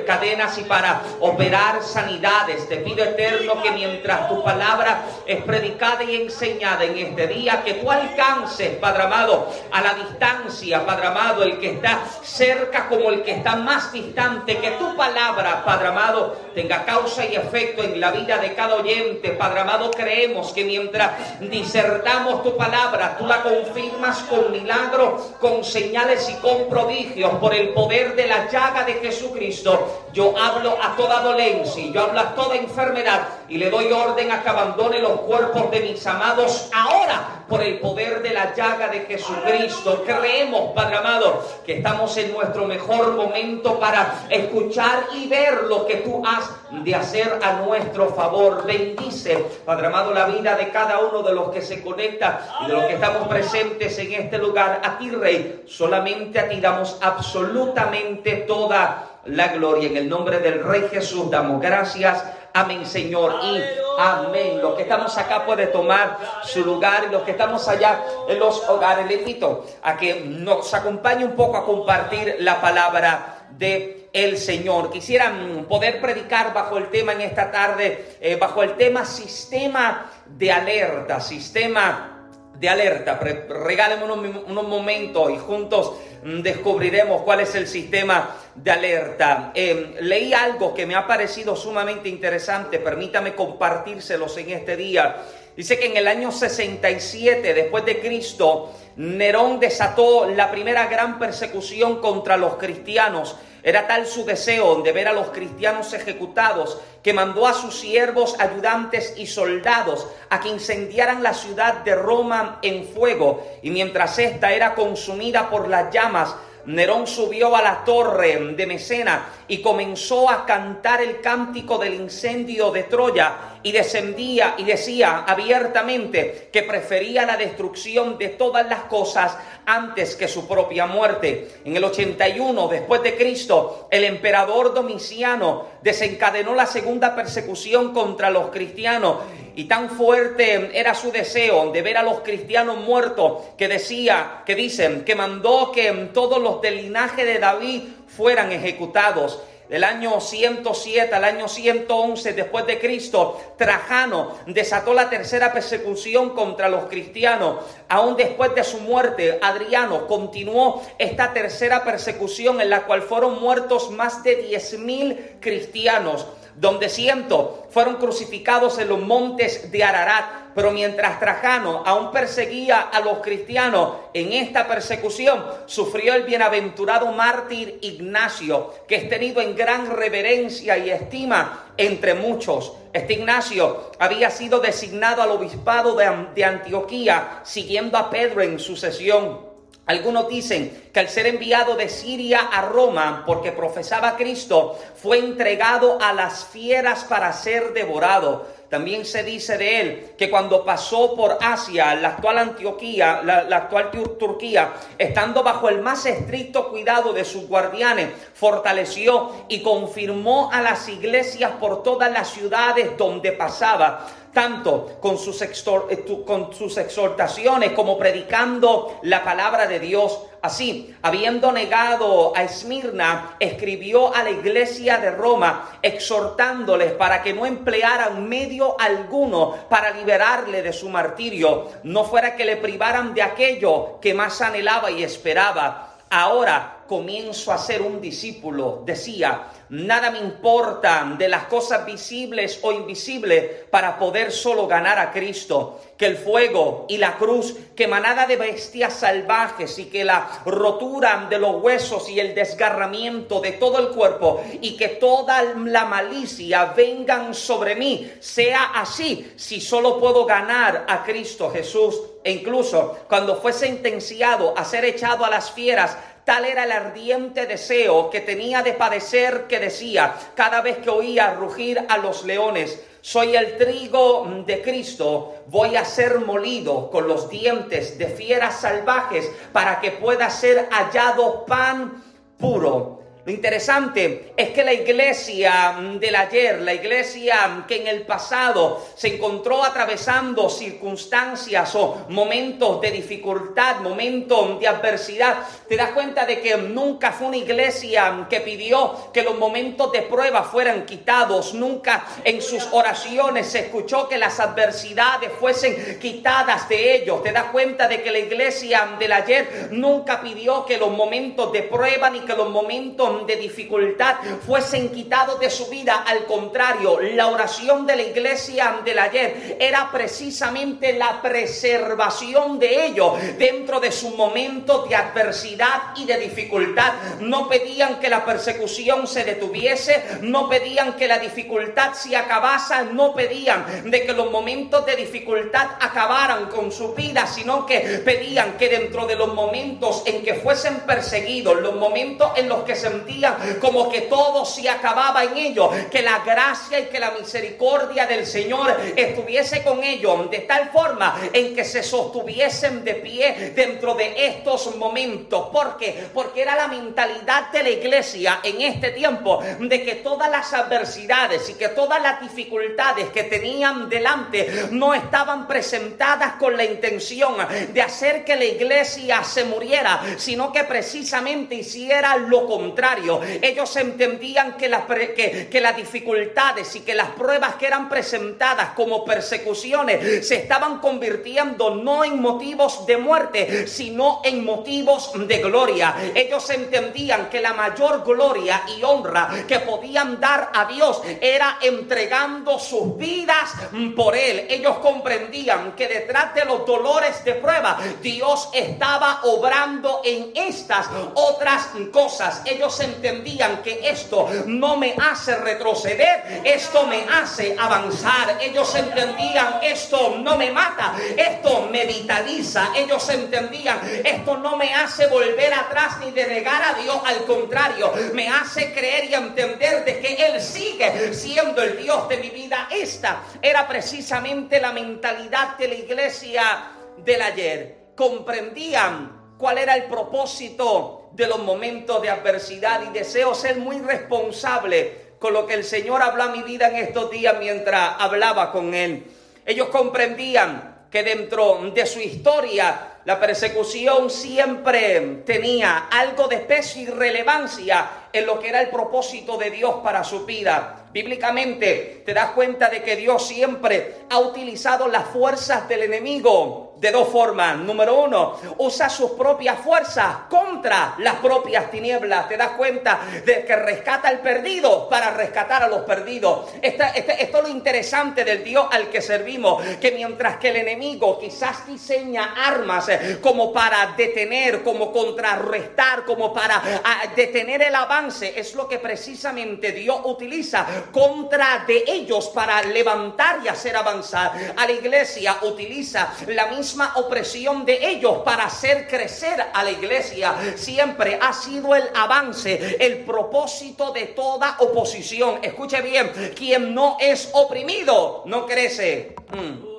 cadenas 0.06 0.56
y 0.58 0.64
para 0.64 1.02
operar 1.20 1.82
sanidades. 1.82 2.66
Te 2.68 2.78
pido 2.78 3.04
eterno 3.04 3.62
que 3.62 3.70
mientras 3.72 4.28
tu 4.30 4.42
palabra 4.42 5.02
es 5.26 5.42
predicada 5.44 6.04
y 6.04 6.22
enseñada 6.22 6.84
en 6.84 6.96
este 6.96 7.26
día, 7.26 7.62
que 7.64 7.74
tú 7.74 7.90
alcances, 7.90 8.78
Padre 8.78 9.02
amado, 9.02 9.46
a 9.70 9.82
la 9.82 9.94
distancia, 9.94 10.86
Padre 10.86 11.08
amado, 11.08 11.42
el 11.42 11.58
que 11.58 11.72
está 11.72 12.00
cerca 12.22 12.88
como 12.88 13.10
el 13.10 13.22
que 13.22 13.32
está 13.32 13.56
más 13.56 13.92
distante, 13.92 14.56
que 14.56 14.70
tu 14.72 14.96
palabra, 14.96 15.62
Padre 15.66 15.88
amado, 15.88 16.34
tenga 16.54 16.84
causa 16.86 17.26
y 17.26 17.34
efecto 17.36 17.73
en 17.82 18.00
la 18.00 18.10
vida 18.10 18.38
de 18.38 18.54
cada 18.54 18.76
oyente. 18.76 19.30
Padre 19.30 19.60
amado, 19.60 19.90
creemos 19.90 20.52
que 20.52 20.64
mientras 20.64 21.40
disertamos 21.40 22.42
tu 22.42 22.56
palabra, 22.56 23.16
tú 23.18 23.26
la 23.26 23.42
confirmas 23.42 24.18
con 24.24 24.52
milagros, 24.52 25.32
con 25.40 25.64
señales 25.64 26.28
y 26.30 26.34
con 26.34 26.68
prodigios 26.68 27.34
por 27.34 27.54
el 27.54 27.70
poder 27.70 28.14
de 28.14 28.26
la 28.26 28.50
llaga 28.50 28.84
de 28.84 28.94
Jesucristo. 28.94 30.04
Yo 30.12 30.34
hablo 30.38 30.76
a 30.80 30.94
toda 30.96 31.20
dolencia, 31.20 31.84
yo 31.92 32.02
hablo 32.02 32.20
a 32.20 32.34
toda 32.34 32.56
enfermedad 32.56 33.28
y 33.48 33.58
le 33.58 33.70
doy 33.70 33.90
orden 33.92 34.30
a 34.30 34.42
que 34.42 34.48
abandone 34.48 35.00
los 35.00 35.20
cuerpos 35.22 35.70
de 35.70 35.80
mis 35.80 36.06
amados 36.06 36.70
ahora 36.72 37.44
por 37.48 37.62
el 37.62 37.78
poder 37.78 38.22
de 38.22 38.32
la 38.32 38.54
llaga 38.54 38.88
de 38.88 39.00
Jesucristo. 39.00 40.02
Creemos, 40.06 40.72
Padre 40.74 40.96
amado, 40.96 41.44
que 41.64 41.78
estamos 41.78 42.16
en 42.16 42.32
nuestro 42.32 42.64
mejor 42.66 43.12
momento 43.12 43.78
para 43.78 44.26
escuchar 44.30 45.06
y 45.14 45.28
ver 45.28 45.64
lo 45.64 45.86
que 45.86 45.96
tú 45.96 46.22
has 46.26 46.50
de 46.70 46.94
hacer 46.94 47.38
a 47.42 47.52
nuestro 47.64 48.08
favor. 48.10 48.64
Bendice, 48.64 49.44
Padre 49.64 49.88
amado, 49.88 50.12
la 50.12 50.26
vida 50.26 50.56
de 50.56 50.70
cada 50.70 50.98
uno 51.00 51.22
de 51.22 51.34
los 51.34 51.50
que 51.50 51.62
se 51.62 51.82
conecta 51.82 52.58
y 52.64 52.66
de 52.68 52.72
los 52.72 52.84
que 52.84 52.94
estamos 52.94 53.28
presentes 53.28 53.98
en 53.98 54.12
este 54.12 54.38
lugar. 54.38 54.80
A 54.84 54.98
ti, 54.98 55.10
Rey, 55.10 55.64
solamente 55.66 56.38
a 56.38 56.48
ti 56.48 56.60
damos 56.60 56.98
absolutamente 57.00 58.36
toda 58.46 59.20
la 59.26 59.48
gloria. 59.48 59.88
En 59.88 59.96
el 59.96 60.08
nombre 60.08 60.38
del 60.38 60.62
Rey 60.62 60.88
Jesús 60.90 61.30
damos 61.30 61.60
gracias. 61.60 62.24
Amén, 62.52 62.86
Señor. 62.86 63.40
Y 63.42 63.60
amén. 63.98 64.62
Los 64.62 64.74
que 64.74 64.82
estamos 64.82 65.16
acá 65.18 65.44
puede 65.44 65.66
tomar 65.68 66.18
su 66.44 66.64
lugar 66.64 67.06
y 67.08 67.12
los 67.12 67.22
que 67.22 67.32
estamos 67.32 67.66
allá 67.66 68.00
en 68.28 68.38
los 68.38 68.68
hogares. 68.68 69.06
Le 69.06 69.14
invito 69.14 69.66
a 69.82 69.96
que 69.96 70.20
nos 70.20 70.72
acompañe 70.72 71.24
un 71.24 71.32
poco 71.32 71.56
a 71.56 71.64
compartir 71.64 72.36
la 72.40 72.60
palabra 72.60 73.46
de 73.50 74.03
el 74.14 74.38
Señor. 74.38 74.90
Quisieran 74.90 75.66
poder 75.68 76.00
predicar 76.00 76.54
bajo 76.54 76.78
el 76.78 76.88
tema 76.88 77.12
en 77.12 77.20
esta 77.20 77.50
tarde, 77.50 78.16
eh, 78.20 78.36
bajo 78.36 78.62
el 78.62 78.76
tema 78.76 79.04
sistema 79.04 80.10
de 80.26 80.50
alerta, 80.50 81.20
sistema 81.20 82.30
de 82.58 82.68
alerta. 82.68 83.18
Regálenme 83.18 84.04
unos, 84.04 84.46
unos 84.46 84.68
momentos 84.68 85.30
y 85.32 85.36
juntos 85.36 85.94
mm, 86.22 86.40
descubriremos 86.40 87.22
cuál 87.22 87.40
es 87.40 87.54
el 87.56 87.66
sistema 87.66 88.36
de 88.54 88.70
alerta. 88.70 89.50
Em, 89.52 89.94
leí 90.00 90.32
algo 90.32 90.72
que 90.72 90.86
me 90.86 90.94
ha 90.94 91.06
parecido 91.06 91.56
sumamente 91.56 92.08
interesante, 92.08 92.78
permítame 92.78 93.34
compartírselos 93.34 94.38
en 94.38 94.50
este 94.50 94.76
día. 94.76 95.16
Dice 95.56 95.78
que 95.78 95.86
en 95.86 95.96
el 95.96 96.08
año 96.08 96.32
67 96.32 97.54
después 97.54 97.84
de 97.84 98.00
Cristo, 98.00 98.72
Nerón 98.96 99.60
desató 99.60 100.28
la 100.28 100.50
primera 100.50 100.88
gran 100.88 101.16
persecución 101.16 102.00
contra 102.00 102.36
los 102.36 102.56
cristianos. 102.56 103.36
Era 103.62 103.86
tal 103.86 104.06
su 104.06 104.24
deseo 104.24 104.82
de 104.82 104.90
ver 104.90 105.06
a 105.06 105.12
los 105.12 105.28
cristianos 105.28 105.92
ejecutados 105.92 106.80
que 107.04 107.12
mandó 107.12 107.46
a 107.46 107.54
sus 107.54 107.78
siervos, 107.78 108.34
ayudantes 108.40 109.14
y 109.16 109.28
soldados 109.28 110.08
a 110.28 110.40
que 110.40 110.48
incendiaran 110.48 111.22
la 111.22 111.34
ciudad 111.34 111.84
de 111.84 111.94
Roma 111.94 112.58
en 112.62 112.88
fuego. 112.88 113.46
Y 113.62 113.70
mientras 113.70 114.18
ésta 114.18 114.52
era 114.52 114.74
consumida 114.74 115.50
por 115.50 115.68
las 115.68 115.92
llamas, 115.94 116.34
Nerón 116.66 117.06
subió 117.06 117.54
a 117.54 117.62
la 117.62 117.84
torre 117.84 118.38
de 118.56 118.66
Mesena 118.66 119.28
y 119.46 119.60
comenzó 119.60 120.30
a 120.30 120.46
cantar 120.46 121.02
el 121.02 121.20
cántico 121.20 121.78
del 121.78 121.94
incendio 121.94 122.70
de 122.70 122.84
Troya 122.84 123.53
y 123.64 123.72
descendía 123.72 124.54
y 124.58 124.64
decía 124.64 125.24
abiertamente 125.26 126.50
que 126.52 126.62
prefería 126.62 127.24
la 127.24 127.38
destrucción 127.38 128.18
de 128.18 128.28
todas 128.28 128.68
las 128.68 128.84
cosas 128.84 129.36
antes 129.64 130.14
que 130.14 130.28
su 130.28 130.46
propia 130.46 130.86
muerte. 130.86 131.48
En 131.64 131.74
el 131.74 131.82
81 131.82 132.68
después 132.68 133.02
de 133.02 133.16
Cristo, 133.16 133.88
el 133.90 134.04
emperador 134.04 134.74
Domiciano 134.74 135.66
desencadenó 135.82 136.54
la 136.54 136.66
segunda 136.66 137.16
persecución 137.16 137.94
contra 137.94 138.28
los 138.28 138.50
cristianos 138.50 139.16
y 139.56 139.64
tan 139.64 139.88
fuerte 139.88 140.78
era 140.78 140.94
su 140.94 141.10
deseo 141.10 141.72
de 141.72 141.80
ver 141.80 141.96
a 141.96 142.02
los 142.02 142.20
cristianos 142.20 142.76
muertos 142.78 143.44
que 143.56 143.66
decía, 143.66 144.42
que 144.44 144.54
dicen, 144.54 145.04
que 145.06 145.14
mandó 145.14 145.72
que 145.72 145.90
todos 146.12 146.38
los 146.38 146.60
del 146.60 146.76
linaje 146.76 147.24
de 147.24 147.38
David 147.38 147.82
fueran 148.08 148.52
ejecutados. 148.52 149.40
Del 149.68 149.82
año 149.82 150.20
107 150.20 151.14
al 151.14 151.24
año 151.24 151.48
111 151.48 152.34
después 152.34 152.66
de 152.66 152.78
Cristo, 152.78 153.54
Trajano 153.56 154.36
desató 154.46 154.92
la 154.92 155.08
tercera 155.08 155.54
persecución 155.54 156.30
contra 156.30 156.68
los 156.68 156.84
cristianos. 156.84 157.64
Aún 157.88 158.16
después 158.16 158.54
de 158.54 158.62
su 158.62 158.78
muerte, 158.80 159.38
Adriano 159.40 160.06
continuó 160.06 160.82
esta 160.98 161.32
tercera 161.32 161.82
persecución 161.82 162.60
en 162.60 162.68
la 162.68 162.84
cual 162.84 163.02
fueron 163.02 163.40
muertos 163.40 163.90
más 163.90 164.22
de 164.22 164.50
10.000 164.50 165.40
cristianos 165.40 166.26
donde 166.56 166.88
cientos 166.88 167.50
fueron 167.70 167.96
crucificados 167.96 168.78
en 168.78 168.88
los 168.88 169.00
montes 169.00 169.72
de 169.72 169.82
Ararat. 169.82 170.43
Pero 170.54 170.70
mientras 170.70 171.18
Trajano 171.18 171.82
aún 171.84 172.12
perseguía 172.12 172.80
a 172.80 173.00
los 173.00 173.18
cristianos 173.18 173.96
en 174.12 174.32
esta 174.32 174.68
persecución, 174.68 175.44
sufrió 175.66 176.14
el 176.14 176.22
bienaventurado 176.22 177.10
mártir 177.12 177.78
Ignacio, 177.82 178.72
que 178.86 178.96
es 178.96 179.08
tenido 179.08 179.40
en 179.40 179.56
gran 179.56 179.94
reverencia 179.96 180.78
y 180.78 180.90
estima 180.90 181.72
entre 181.76 182.14
muchos. 182.14 182.72
Este 182.92 183.14
Ignacio 183.14 183.90
había 183.98 184.30
sido 184.30 184.60
designado 184.60 185.20
al 185.22 185.32
obispado 185.32 185.96
de, 185.96 186.44
Antioquía, 186.44 187.40
siguiendo 187.42 187.98
a 187.98 188.08
Pedro 188.10 188.42
en 188.42 188.60
sucesión. 188.60 189.52
Algunos 189.86 190.28
dicen 190.28 190.88
que 190.92 191.00
al 191.00 191.08
ser 191.08 191.26
enviado 191.26 191.76
de 191.76 191.88
Siria 191.88 192.40
a 192.40 192.62
Roma 192.62 193.24
porque 193.26 193.52
profesaba 193.52 194.16
Cristo, 194.16 194.78
fue 194.94 195.18
entregado 195.18 195.98
a 196.00 196.12
las 196.12 196.46
fieras 196.46 197.04
para 197.04 197.32
ser 197.32 197.74
devorado. 197.74 198.46
También 198.74 199.04
se 199.04 199.22
dice 199.22 199.56
de 199.56 199.80
él 199.80 200.14
que 200.18 200.28
cuando 200.28 200.64
pasó 200.64 201.14
por 201.14 201.38
Asia, 201.40 201.94
la 201.94 202.08
actual 202.08 202.38
Antioquía, 202.38 203.20
la, 203.22 203.56
actual 203.56 203.92
Turquía, 204.18 204.72
estando 204.98 205.44
bajo 205.44 205.68
el 205.68 205.80
más 205.80 206.04
estricto 206.06 206.70
cuidado 206.70 207.12
de 207.12 207.24
sus 207.24 207.46
guardianes, 207.46 208.08
fortaleció 208.34 209.30
y 209.46 209.62
confirmó 209.62 210.50
a 210.52 210.60
las 210.60 210.88
iglesias 210.88 211.52
por 211.60 211.84
todas 211.84 212.10
las 212.10 212.30
ciudades 212.30 212.98
donde 212.98 213.30
pasaba 213.30 214.08
tanto 214.32 214.98
con 215.00 215.16
sus, 215.16 215.40
exhortaciones 215.40 217.70
como 217.72 217.96
predicando 217.96 218.98
la 219.02 219.22
palabra 219.22 219.68
de 219.68 219.78
Dios. 219.78 220.18
Así, 220.44 220.94
habiendo 221.00 221.52
negado 221.52 222.36
a 222.36 222.42
Esmirna, 222.42 223.34
escribió 223.40 224.14
a 224.14 224.22
la 224.22 224.28
iglesia 224.28 224.98
de 224.98 225.10
Roma, 225.10 225.70
exhortándoles 225.80 226.92
para 226.92 227.22
que 227.22 227.32
no 227.32 227.46
emplearan 227.46 228.28
medio 228.28 228.78
alguno 228.78 229.54
para 229.70 229.92
liberarle 229.92 230.60
de 230.60 230.74
su 230.74 230.90
martirio, 230.90 231.70
no 231.84 232.04
fuera 232.04 232.36
que 232.36 232.44
le 232.44 232.58
privaran 232.58 233.14
de 233.14 233.22
aquello 233.22 233.98
que 234.02 234.12
más 234.12 234.42
anhelaba 234.42 234.90
y 234.90 235.02
esperaba. 235.02 235.94
Ahora 236.10 236.73
comienzo 236.86 237.52
a 237.52 237.58
ser 237.58 237.82
un 237.82 238.00
discípulo, 238.00 238.82
decía, 238.84 239.48
Nada 239.70 240.10
me 240.10 240.18
importa 240.18 241.16
de 241.18 241.28
las 241.28 241.44
cosas 241.44 241.86
visibles 241.86 242.60
o 242.62 242.70
invisibles 242.70 243.64
para 243.70 243.98
poder 243.98 244.30
solo 244.30 244.66
ganar 244.66 244.98
a 244.98 245.10
Cristo. 245.10 245.80
Que 245.96 246.06
el 246.06 246.16
fuego 246.16 246.86
y 246.88 246.98
la 246.98 247.16
cruz, 247.16 247.56
que 247.74 247.88
manada 247.88 248.26
de 248.26 248.36
bestias 248.36 248.92
salvajes 248.92 249.78
y 249.78 249.86
que 249.86 250.04
la 250.04 250.42
rotura 250.44 251.26
de 251.30 251.38
los 251.38 251.62
huesos 251.62 252.08
y 252.08 252.20
el 252.20 252.34
desgarramiento 252.34 253.40
de 253.40 253.52
todo 253.52 253.78
el 253.78 253.88
cuerpo 253.88 254.42
y 254.60 254.76
que 254.76 254.88
toda 254.88 255.42
la 255.42 255.84
malicia 255.86 256.66
vengan 256.76 257.32
sobre 257.32 257.74
mí, 257.74 258.12
sea 258.20 258.72
así 258.74 259.32
si 259.36 259.60
solo 259.60 259.98
puedo 259.98 260.26
ganar 260.26 260.84
a 260.88 261.02
Cristo 261.04 261.50
Jesús. 261.50 262.00
E 262.22 262.32
incluso 262.32 262.98
cuando 263.08 263.36
fue 263.36 263.52
sentenciado 263.52 264.56
a 264.56 264.64
ser 264.64 264.84
echado 264.84 265.24
a 265.24 265.30
las 265.30 265.50
fieras, 265.50 265.96
Tal 266.24 266.46
era 266.46 266.64
el 266.64 266.72
ardiente 266.72 267.46
deseo 267.46 268.08
que 268.08 268.22
tenía 268.22 268.62
de 268.62 268.72
padecer 268.72 269.44
que 269.46 269.60
decía 269.60 270.14
cada 270.34 270.62
vez 270.62 270.78
que 270.78 270.88
oía 270.88 271.34
rugir 271.34 271.84
a 271.88 271.98
los 271.98 272.24
leones, 272.24 272.80
soy 273.02 273.36
el 273.36 273.58
trigo 273.58 274.26
de 274.46 274.62
Cristo, 274.62 275.34
voy 275.48 275.76
a 275.76 275.84
ser 275.84 276.20
molido 276.20 276.90
con 276.90 277.06
los 277.06 277.28
dientes 277.28 277.98
de 277.98 278.06
fieras 278.06 278.62
salvajes 278.62 279.30
para 279.52 279.80
que 279.80 279.90
pueda 279.90 280.30
ser 280.30 280.68
hallado 280.70 281.44
pan 281.44 282.02
puro. 282.38 283.03
Lo 283.26 283.32
interesante 283.32 284.34
es 284.36 284.50
que 284.50 284.62
la 284.62 284.74
iglesia 284.74 285.78
del 285.98 286.14
ayer, 286.14 286.60
la 286.60 286.74
iglesia 286.74 287.64
que 287.66 287.76
en 287.76 287.86
el 287.86 288.02
pasado 288.02 288.84
se 288.94 289.14
encontró 289.14 289.64
atravesando 289.64 290.50
circunstancias 290.50 291.74
o 291.74 292.04
momentos 292.10 292.82
de 292.82 292.90
dificultad, 292.90 293.80
momentos 293.80 294.60
de 294.60 294.68
adversidad, 294.68 295.38
te 295.66 295.74
das 295.74 295.92
cuenta 295.92 296.26
de 296.26 296.42
que 296.42 296.54
nunca 296.58 297.12
fue 297.12 297.28
una 297.28 297.38
iglesia 297.38 298.26
que 298.28 298.40
pidió 298.40 299.10
que 299.10 299.22
los 299.22 299.38
momentos 299.38 299.90
de 299.92 300.02
prueba 300.02 300.42
fueran 300.42 300.84
quitados, 300.84 301.54
nunca 301.54 302.04
en 302.24 302.42
sus 302.42 302.68
oraciones 302.72 303.46
se 303.46 303.60
escuchó 303.60 304.06
que 304.06 304.18
las 304.18 304.38
adversidades 304.38 305.30
fuesen 305.40 305.98
quitadas 305.98 306.68
de 306.68 306.96
ellos. 306.96 307.22
Te 307.22 307.32
das 307.32 307.44
cuenta 307.44 307.88
de 307.88 308.02
que 308.02 308.10
la 308.10 308.18
iglesia 308.18 308.96
del 308.98 309.12
ayer 309.12 309.68
nunca 309.70 310.20
pidió 310.20 310.66
que 310.66 310.76
los 310.76 310.90
momentos 310.90 311.50
de 311.52 311.62
prueba 311.62 312.10
ni 312.10 312.20
que 312.20 312.34
los 312.34 312.50
momentos 312.50 313.13
de 313.26 313.36
dificultad 313.36 314.16
fuesen 314.44 314.90
quitados 314.90 315.38
de 315.40 315.50
su 315.50 315.66
vida. 315.66 316.04
Al 316.06 316.24
contrario, 316.24 317.00
la 317.00 317.28
oración 317.28 317.86
de 317.86 317.96
la 317.96 318.02
iglesia 318.02 318.80
del 318.84 318.98
ayer 318.98 319.56
era 319.60 319.90
precisamente 319.92 320.92
la 320.92 321.22
preservación 321.22 322.58
de 322.58 322.86
ellos 322.86 323.14
dentro 323.38 323.80
de 323.80 323.92
su 323.92 324.10
momento 324.10 324.86
de 324.88 324.96
adversidad 324.96 325.94
y 325.96 326.04
de 326.04 326.18
dificultad. 326.18 326.92
No 327.20 327.48
pedían 327.48 328.00
que 328.00 328.08
la 328.08 328.24
persecución 328.24 329.06
se 329.06 329.24
detuviese, 329.24 330.02
no 330.22 330.48
pedían 330.48 330.94
que 330.94 331.08
la 331.08 331.18
dificultad 331.18 331.94
se 331.94 332.16
acabase, 332.16 332.74
no 332.92 333.14
pedían 333.14 333.90
de 333.90 334.04
que 334.04 334.12
los 334.12 334.30
momentos 334.30 334.84
de 334.86 334.96
dificultad 334.96 335.70
acabaran 335.80 336.46
con 336.46 336.72
su 336.72 336.94
vida, 336.94 337.26
sino 337.26 337.66
que 337.66 338.02
pedían 338.04 338.56
que 338.56 338.68
dentro 338.68 339.06
de 339.06 339.16
los 339.16 339.32
momentos 339.32 340.02
en 340.06 340.22
que 340.22 340.34
fuesen 340.34 340.80
perseguidos, 340.80 341.60
los 341.60 341.76
momentos 341.76 342.32
en 342.36 342.48
los 342.48 342.64
que 342.64 342.74
sentían 343.04 343.58
como 343.60 343.90
que 343.90 344.02
todo 344.02 344.44
se 344.44 344.68
acababa 344.68 345.24
en 345.24 345.36
ellos, 345.36 345.70
que 345.90 346.02
la 346.02 346.20
gracia 346.20 346.80
y 346.80 346.84
que 346.86 346.98
la 346.98 347.12
misericordia 347.12 348.06
del 348.06 348.26
Señor 348.26 348.76
estuviese 348.96 349.62
con 349.62 349.82
ellos 349.82 350.30
de 350.30 350.40
tal 350.40 350.70
forma 350.70 351.18
en 351.32 351.54
que 351.54 351.64
se 351.64 351.82
sostuviesen 351.82 352.84
de 352.84 352.94
pie 352.94 353.52
dentro 353.54 353.94
de 353.94 354.26
estos 354.26 354.76
momentos. 354.76 355.48
¿Por 355.50 355.76
qué? 355.76 356.08
Porque 356.12 356.42
era 356.42 356.56
la 356.56 356.68
mentalidad 356.68 357.50
de 357.50 357.62
la 357.62 357.70
iglesia 357.70 358.40
en 358.42 358.60
este 358.60 358.90
tiempo 358.90 359.42
de 359.58 359.82
que 359.82 359.96
todas 359.96 360.30
las 360.30 360.52
adversidades 360.52 361.48
y 361.50 361.54
que 361.54 361.68
todas 361.68 362.02
las 362.02 362.20
dificultades 362.20 363.08
que 363.10 363.24
tenían 363.24 363.88
delante 363.88 364.68
no 364.70 364.94
estaban 364.94 365.46
presentadas 365.46 366.34
con 366.34 366.56
la 366.56 366.64
intención 366.64 367.34
de 367.72 367.82
hacer 367.82 368.24
que 368.24 368.36
la 368.36 368.44
iglesia 368.44 369.22
se 369.24 369.44
muriera, 369.44 370.02
sino 370.16 370.52
que 370.52 370.64
precisamente 370.64 371.54
hiciera 371.54 372.16
lo 372.16 372.46
contrario 372.46 372.93
ellos 373.42 373.76
entendían 373.76 374.56
que 374.56 374.68
las, 374.68 374.84
que 374.84 375.60
las 375.60 375.76
dificultades 375.76 376.74
y 376.76 376.80
que 376.80 376.94
las 376.94 377.10
pruebas 377.10 377.56
que 377.56 377.66
eran 377.66 377.88
presentadas 377.88 378.70
como 378.70 379.04
persecuciones 379.04 380.26
se 380.26 380.36
estaban 380.36 380.78
convirtiendo 380.78 381.74
no 381.74 382.04
en 382.04 382.20
motivos 382.20 382.86
de 382.86 382.96
muerte, 382.96 383.66
sino 383.66 384.20
en 384.24 384.44
motivos 384.44 385.12
de 385.14 385.38
gloria. 385.38 385.94
Ellos 386.14 386.48
entendían 386.50 387.28
que 387.28 387.40
la 387.40 387.52
mayor 387.52 388.04
gloria 388.04 388.62
y 388.76 388.82
honra 388.82 389.44
que 389.46 389.60
podían 389.60 390.20
dar 390.20 390.50
a 390.54 390.66
Dios 390.66 391.02
era 391.20 391.58
entregando 391.62 392.58
sus 392.58 392.96
vidas 392.96 393.52
por 393.96 394.16
Él. 394.16 394.46
Ellos 394.48 394.78
comprendían 394.78 395.74
que 395.74 395.88
detrás 395.88 396.34
de 396.34 396.44
los 396.44 396.66
dolores 396.66 397.24
de 397.24 397.34
prueba, 397.34 397.78
Dios 398.02 398.48
estaba 398.52 399.20
obrando 399.24 400.02
en 400.04 400.32
estas 400.34 400.88
otras 401.14 401.68
cosas. 401.92 402.42
Ellos 402.44 402.78
entendían 402.84 403.62
que 403.62 403.80
esto 403.88 404.28
no 404.46 404.76
me 404.76 404.94
hace 405.00 405.36
retroceder, 405.36 406.42
esto 406.44 406.86
me 406.86 407.04
hace 407.12 407.56
avanzar. 407.58 408.38
Ellos 408.40 408.74
entendían 408.74 409.58
esto 409.62 410.16
no 410.18 410.36
me 410.36 410.50
mata, 410.50 410.94
esto 411.16 411.68
me 411.70 411.86
vitaliza. 411.86 412.68
Ellos 412.76 413.08
entendían 413.08 413.80
esto 414.04 414.36
no 414.36 414.56
me 414.56 414.74
hace 414.74 415.06
volver 415.06 415.52
atrás 415.52 415.98
ni 416.00 416.10
de 416.10 416.26
negar 416.26 416.62
a 416.62 416.74
Dios, 416.80 417.00
al 417.04 417.24
contrario, 417.24 417.92
me 418.12 418.28
hace 418.28 418.72
creer 418.72 419.10
y 419.10 419.14
entender 419.14 419.84
de 419.84 420.00
que 420.00 420.14
Él 420.26 420.40
sigue 420.40 421.14
siendo 421.14 421.62
el 421.62 421.76
Dios 421.76 422.08
de 422.08 422.18
mi 422.18 422.30
vida. 422.30 422.68
Esta 422.70 423.22
era 423.40 423.66
precisamente 423.66 424.60
la 424.60 424.72
mentalidad 424.72 425.56
de 425.56 425.68
la 425.68 425.74
iglesia 425.74 426.70
del 426.98 427.22
ayer. 427.22 427.92
Comprendían 427.96 429.34
cuál 429.38 429.58
era 429.58 429.76
el 429.76 429.84
propósito 429.84 431.03
de 431.14 431.26
los 431.26 431.42
momentos 431.42 432.02
de 432.02 432.10
adversidad 432.10 432.82
y 432.88 432.92
deseo 432.92 433.34
ser 433.34 433.56
muy 433.56 433.78
responsable 433.80 435.04
con 435.18 435.32
lo 435.32 435.46
que 435.46 435.54
el 435.54 435.64
Señor 435.64 436.02
habló 436.02 436.24
a 436.24 436.28
mi 436.28 436.42
vida 436.42 436.68
en 436.68 436.76
estos 436.76 437.10
días 437.10 437.36
mientras 437.38 437.96
hablaba 437.98 438.50
con 438.52 438.74
Él. 438.74 439.04
Ellos 439.46 439.68
comprendían 439.68 440.86
que 440.90 441.02
dentro 441.02 441.60
de 441.74 441.86
su 441.86 442.00
historia 442.00 442.93
la 443.04 443.20
persecución 443.20 444.08
siempre 444.08 445.22
tenía 445.26 445.88
algo 445.90 446.26
de 446.26 446.38
peso 446.38 446.78
y 446.78 446.86
relevancia 446.86 448.08
en 448.12 448.26
lo 448.26 448.38
que 448.38 448.48
era 448.48 448.60
el 448.60 448.70
propósito 448.70 449.36
de 449.36 449.50
Dios 449.50 449.76
para 449.82 450.04
su 450.04 450.24
vida. 450.24 450.86
Bíblicamente 450.92 452.02
te 452.06 452.14
das 452.14 452.30
cuenta 452.30 452.68
de 452.68 452.82
que 452.82 452.94
Dios 452.94 453.26
siempre 453.26 453.96
ha 454.08 454.20
utilizado 454.20 454.86
las 454.86 455.08
fuerzas 455.08 455.68
del 455.68 455.82
enemigo 455.82 456.74
de 456.76 456.92
dos 456.92 457.08
formas. 457.08 457.56
Número 457.56 458.00
uno, 458.02 458.38
usa 458.58 458.88
sus 458.88 459.12
propias 459.12 459.58
fuerzas 459.58 460.16
contra 460.28 460.94
las 460.98 461.16
propias 461.16 461.70
tinieblas. 461.70 462.28
Te 462.28 462.36
das 462.36 462.50
cuenta 462.50 463.00
de 463.24 463.44
que 463.44 463.56
rescata 463.56 464.08
al 464.08 464.20
perdido 464.20 464.88
para 464.88 465.10
rescatar 465.10 465.64
a 465.64 465.68
los 465.68 465.80
perdidos. 465.80 466.50
esto 466.62 466.84
es 466.94 467.32
lo 467.32 467.48
interesante 467.48 468.24
del 468.24 468.44
Dios 468.44 468.66
al 468.70 468.88
que 468.88 469.02
servimos, 469.02 469.64
que 469.80 469.90
mientras 469.90 470.36
que 470.36 470.50
el 470.50 470.56
enemigo 470.56 471.18
quizás 471.18 471.66
diseña 471.66 472.34
armas 472.46 472.88
como 473.20 473.52
para 473.52 473.94
detener, 473.96 474.62
como 474.62 474.92
contrarrestar, 474.92 476.04
como 476.04 476.32
para 476.32 476.62
ah, 476.84 477.02
detener 477.14 477.62
el 477.62 477.74
avance, 477.74 478.34
es 478.36 478.54
lo 478.54 478.68
que 478.68 478.78
precisamente 478.78 479.72
Dios 479.72 480.00
utiliza 480.04 480.66
contra 480.92 481.64
de 481.66 481.84
ellos 481.86 482.28
para 482.28 482.62
levantar 482.62 483.40
y 483.44 483.48
hacer 483.48 483.76
avanzar. 483.76 484.32
A 484.56 484.66
la 484.66 484.72
iglesia 484.72 485.38
utiliza 485.42 486.14
la 486.28 486.46
misma 486.48 486.92
opresión 486.96 487.64
de 487.64 487.88
ellos 487.88 488.18
para 488.24 488.44
hacer 488.44 488.86
crecer 488.88 489.44
a 489.52 489.62
la 489.62 489.70
iglesia. 489.70 490.34
Siempre 490.56 491.18
ha 491.20 491.32
sido 491.32 491.74
el 491.74 491.84
avance, 491.94 492.76
el 492.80 493.04
propósito 493.04 493.92
de 493.92 494.06
toda 494.06 494.56
oposición. 494.60 495.38
Escuche 495.42 495.80
bien, 495.82 496.10
quien 496.34 496.74
no 496.74 496.96
es 497.00 497.30
oprimido 497.32 498.22
no 498.26 498.46
crece. 498.46 499.14
Mm. 499.30 499.73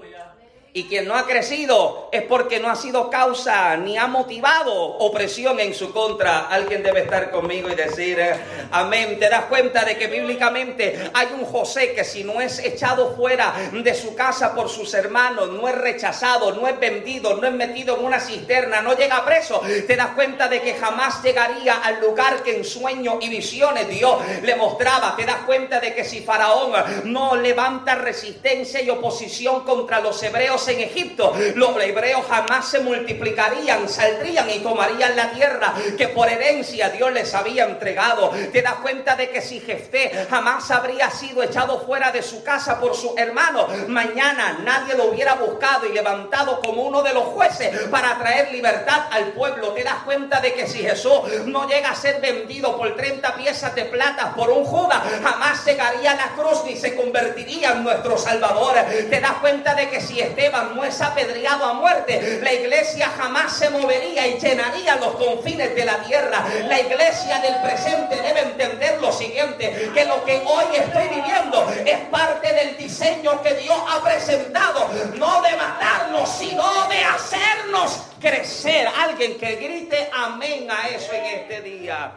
Y 0.78 0.90
quien 0.90 1.08
no 1.08 1.16
ha 1.16 1.26
crecido 1.26 2.10
es 2.12 2.24
porque 2.24 2.60
no 2.60 2.70
ha 2.70 2.76
sido 2.76 3.10
causa 3.10 3.78
ni 3.78 3.98
ha 3.98 4.08
motivado 4.08 4.74
opresión 4.74 5.58
en 5.62 5.74
su 5.74 5.94
contra. 5.94 6.48
Alguien 6.50 6.84
debe 6.84 7.04
estar 7.04 7.32
conmigo 7.32 7.70
y 7.70 7.76
decir, 7.76 8.20
eh, 8.20 8.36
amén. 8.72 9.18
Te 9.18 9.30
das 9.30 9.46
cuenta 9.46 9.86
de 9.86 9.98
que 9.98 10.08
bíblicamente 10.08 11.12
hay 11.14 11.28
un 11.34 11.46
José 11.46 11.94
que 11.94 12.04
si 12.04 12.26
no 12.26 12.42
es 12.42 12.60
echado 12.60 13.16
fuera 13.16 13.54
de 13.72 13.96
su 13.96 14.16
casa 14.16 14.54
por 14.54 14.68
sus 14.68 14.94
hermanos, 14.94 15.50
no 15.52 15.70
es 15.70 15.76
rechazado, 15.76 16.52
no 16.52 16.68
es 16.68 16.78
vendido, 16.78 17.38
no 17.38 17.48
es 17.48 17.54
metido 17.54 17.98
en 17.98 18.04
una 18.04 18.20
cisterna, 18.20 18.82
no 18.82 18.98
llega 18.98 19.24
preso. 19.24 19.62
Te 19.88 19.96
das 19.96 20.10
cuenta 20.10 20.50
de 20.50 20.60
que 20.60 20.74
jamás 20.74 21.24
llegaría 21.24 21.76
al 21.76 22.02
lugar 22.02 22.44
que 22.44 22.54
en 22.54 22.66
sueños 22.66 23.16
y 23.22 23.30
visiones 23.30 23.88
Dios 23.88 24.18
le 24.44 24.58
mostraba. 24.58 25.16
Te 25.16 25.26
das 25.26 25.44
cuenta 25.46 25.80
de 25.80 25.96
que 25.96 26.04
si 26.04 26.20
Faraón 26.20 26.74
no 27.06 27.38
levanta 27.38 27.96
resistencia 27.96 28.82
y 28.82 28.90
oposición 28.90 29.64
contra 29.64 30.02
los 30.02 30.22
hebreos, 30.22 30.65
en 30.68 30.82
Egipto, 30.82 31.34
los 31.56 31.76
hebreos 31.82 32.26
jamás 32.30 32.68
se 32.68 32.80
multiplicarían, 32.80 33.88
saldrían 33.90 34.50
y 34.50 34.60
tomarían 34.60 35.16
la 35.16 35.32
tierra 35.32 35.74
que 35.98 36.08
por 36.10 36.30
herencia 36.30 36.90
Dios 36.90 37.12
les 37.12 37.34
había 37.34 37.66
entregado. 37.66 38.32
Te 38.52 38.62
das 38.62 38.76
cuenta 38.76 39.16
de 39.16 39.30
que 39.30 39.42
si 39.42 39.60
Jefté 39.60 40.28
jamás 40.30 40.70
habría 40.72 41.10
sido 41.12 41.44
echado 41.44 41.82
fuera 41.86 42.12
de 42.12 42.22
su 42.22 42.44
casa 42.44 42.80
por 42.80 42.96
su 42.96 43.14
hermano, 43.18 43.68
mañana 43.88 44.60
nadie 44.64 44.96
lo 44.96 45.06
hubiera 45.06 45.36
buscado 45.36 45.86
y 45.86 45.94
levantado 45.94 46.62
como 46.62 46.84
uno 46.84 47.02
de 47.02 47.14
los 47.14 47.24
jueces 47.26 47.88
para 47.90 48.18
traer 48.18 48.52
libertad 48.52 49.06
al 49.12 49.34
pueblo. 49.34 49.70
Te 49.70 49.84
das 49.84 50.04
cuenta 50.06 50.40
de 50.40 50.54
que 50.54 50.68
si 50.68 50.80
Jesús 50.80 51.22
no 51.46 51.68
llega 51.68 51.92
a 51.92 51.96
ser 51.96 52.22
vendido 52.22 52.78
por 52.78 52.96
30 52.96 53.36
piezas 53.36 53.76
de 53.76 53.86
plata 53.86 54.34
por 54.36 54.50
un 54.50 54.66
Judas, 54.66 55.02
jamás 55.24 55.66
llegaría 55.66 56.12
a 56.12 56.16
la 56.16 56.28
cruz 56.30 56.64
ni 56.66 56.76
se 56.76 56.96
convertiría 56.96 57.74
en 57.74 57.84
nuestro 57.84 58.18
Salvador. 58.18 58.76
Te 59.10 59.20
das 59.20 59.34
cuenta 59.42 59.74
de 59.76 59.90
que 59.90 60.02
si 60.02 60.20
Esteban 60.20 60.55
no 60.64 60.84
es 60.84 61.02
apedreado 61.02 61.66
a 61.66 61.74
muerte, 61.74 62.40
la 62.42 62.54
iglesia 62.54 63.10
jamás 63.18 63.58
se 63.58 63.70
movería 63.70 64.28
y 64.28 64.40
llenaría 64.40 64.96
los 64.96 65.16
confines 65.16 65.76
de 65.76 65.86
la 65.86 66.02
tierra. 66.04 66.46
La 66.68 66.80
iglesia 66.80 67.40
del 67.40 67.56
presente 67.62 68.16
debe 68.22 68.42
entender 68.42 69.02
lo 69.02 69.12
siguiente, 69.12 69.92
que 69.94 70.06
lo 70.06 70.24
que 70.24 70.38
hoy 70.46 70.76
estoy 70.76 71.08
viviendo 71.10 71.68
es 71.86 72.00
parte 72.10 72.54
del 72.54 72.78
diseño 72.78 73.42
que 73.42 73.54
Dios 73.56 73.78
ha 73.90 74.02
presentado, 74.04 74.88
no 75.16 75.42
de 75.42 75.56
matarnos, 75.56 76.30
sino 76.30 76.88
de 76.88 77.04
hacernos 77.04 78.04
crecer. 78.20 78.88
Alguien 79.00 79.38
que 79.38 79.56
grite 79.56 80.10
amén 80.14 80.70
a 80.70 80.90
eso 80.90 81.14
en 81.14 81.26
este 81.26 81.62
día. 81.62 82.14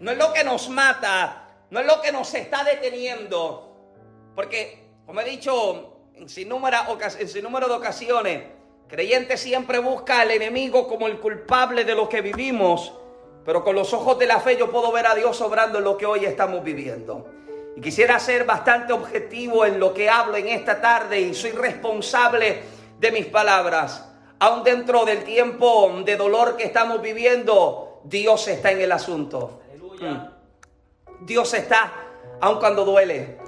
No 0.00 0.10
es 0.10 0.18
lo 0.18 0.32
que 0.32 0.44
nos 0.44 0.68
mata, 0.68 1.48
no 1.70 1.80
es 1.80 1.86
lo 1.86 2.00
que 2.00 2.12
nos 2.12 2.32
está 2.34 2.64
deteniendo, 2.64 3.74
porque, 4.34 4.90
como 5.06 5.20
he 5.20 5.24
dicho, 5.24 5.95
en 6.16 6.28
sin, 6.30 6.48
número, 6.48 6.78
en 7.18 7.42
número 7.42 7.68
de 7.68 7.74
ocasiones, 7.74 8.42
creyente 8.88 9.36
siempre 9.36 9.78
busca 9.78 10.20
al 10.20 10.30
enemigo 10.30 10.88
como 10.88 11.06
el 11.06 11.20
culpable 11.20 11.84
de 11.84 11.94
lo 11.94 12.08
que 12.08 12.22
vivimos, 12.22 12.94
pero 13.44 13.62
con 13.62 13.74
los 13.74 13.92
ojos 13.92 14.18
de 14.18 14.26
la 14.26 14.40
fe 14.40 14.56
yo 14.56 14.70
puedo 14.70 14.90
ver 14.92 15.06
a 15.06 15.14
Dios 15.14 15.40
obrando 15.42 15.78
en 15.78 15.84
lo 15.84 15.96
que 15.96 16.06
hoy 16.06 16.24
estamos 16.24 16.64
viviendo. 16.64 17.28
Y 17.76 17.82
quisiera 17.82 18.18
ser 18.18 18.44
bastante 18.44 18.94
objetivo 18.94 19.66
en 19.66 19.78
lo 19.78 19.92
que 19.92 20.08
hablo 20.08 20.38
en 20.38 20.48
esta 20.48 20.80
tarde 20.80 21.20
y 21.20 21.34
soy 21.34 21.52
responsable 21.52 22.62
de 22.98 23.12
mis 23.12 23.26
palabras. 23.26 24.08
Aún 24.38 24.64
dentro 24.64 25.04
del 25.04 25.22
tiempo 25.24 26.02
de 26.04 26.16
dolor 26.16 26.56
que 26.56 26.64
estamos 26.64 27.02
viviendo, 27.02 28.00
Dios 28.04 28.48
está 28.48 28.72
en 28.72 28.80
el 28.80 28.92
asunto. 28.92 29.60
Mm. 30.00 31.26
Dios 31.26 31.52
está, 31.52 31.92
aun 32.40 32.58
cuando 32.58 32.86
duele. 32.86 33.45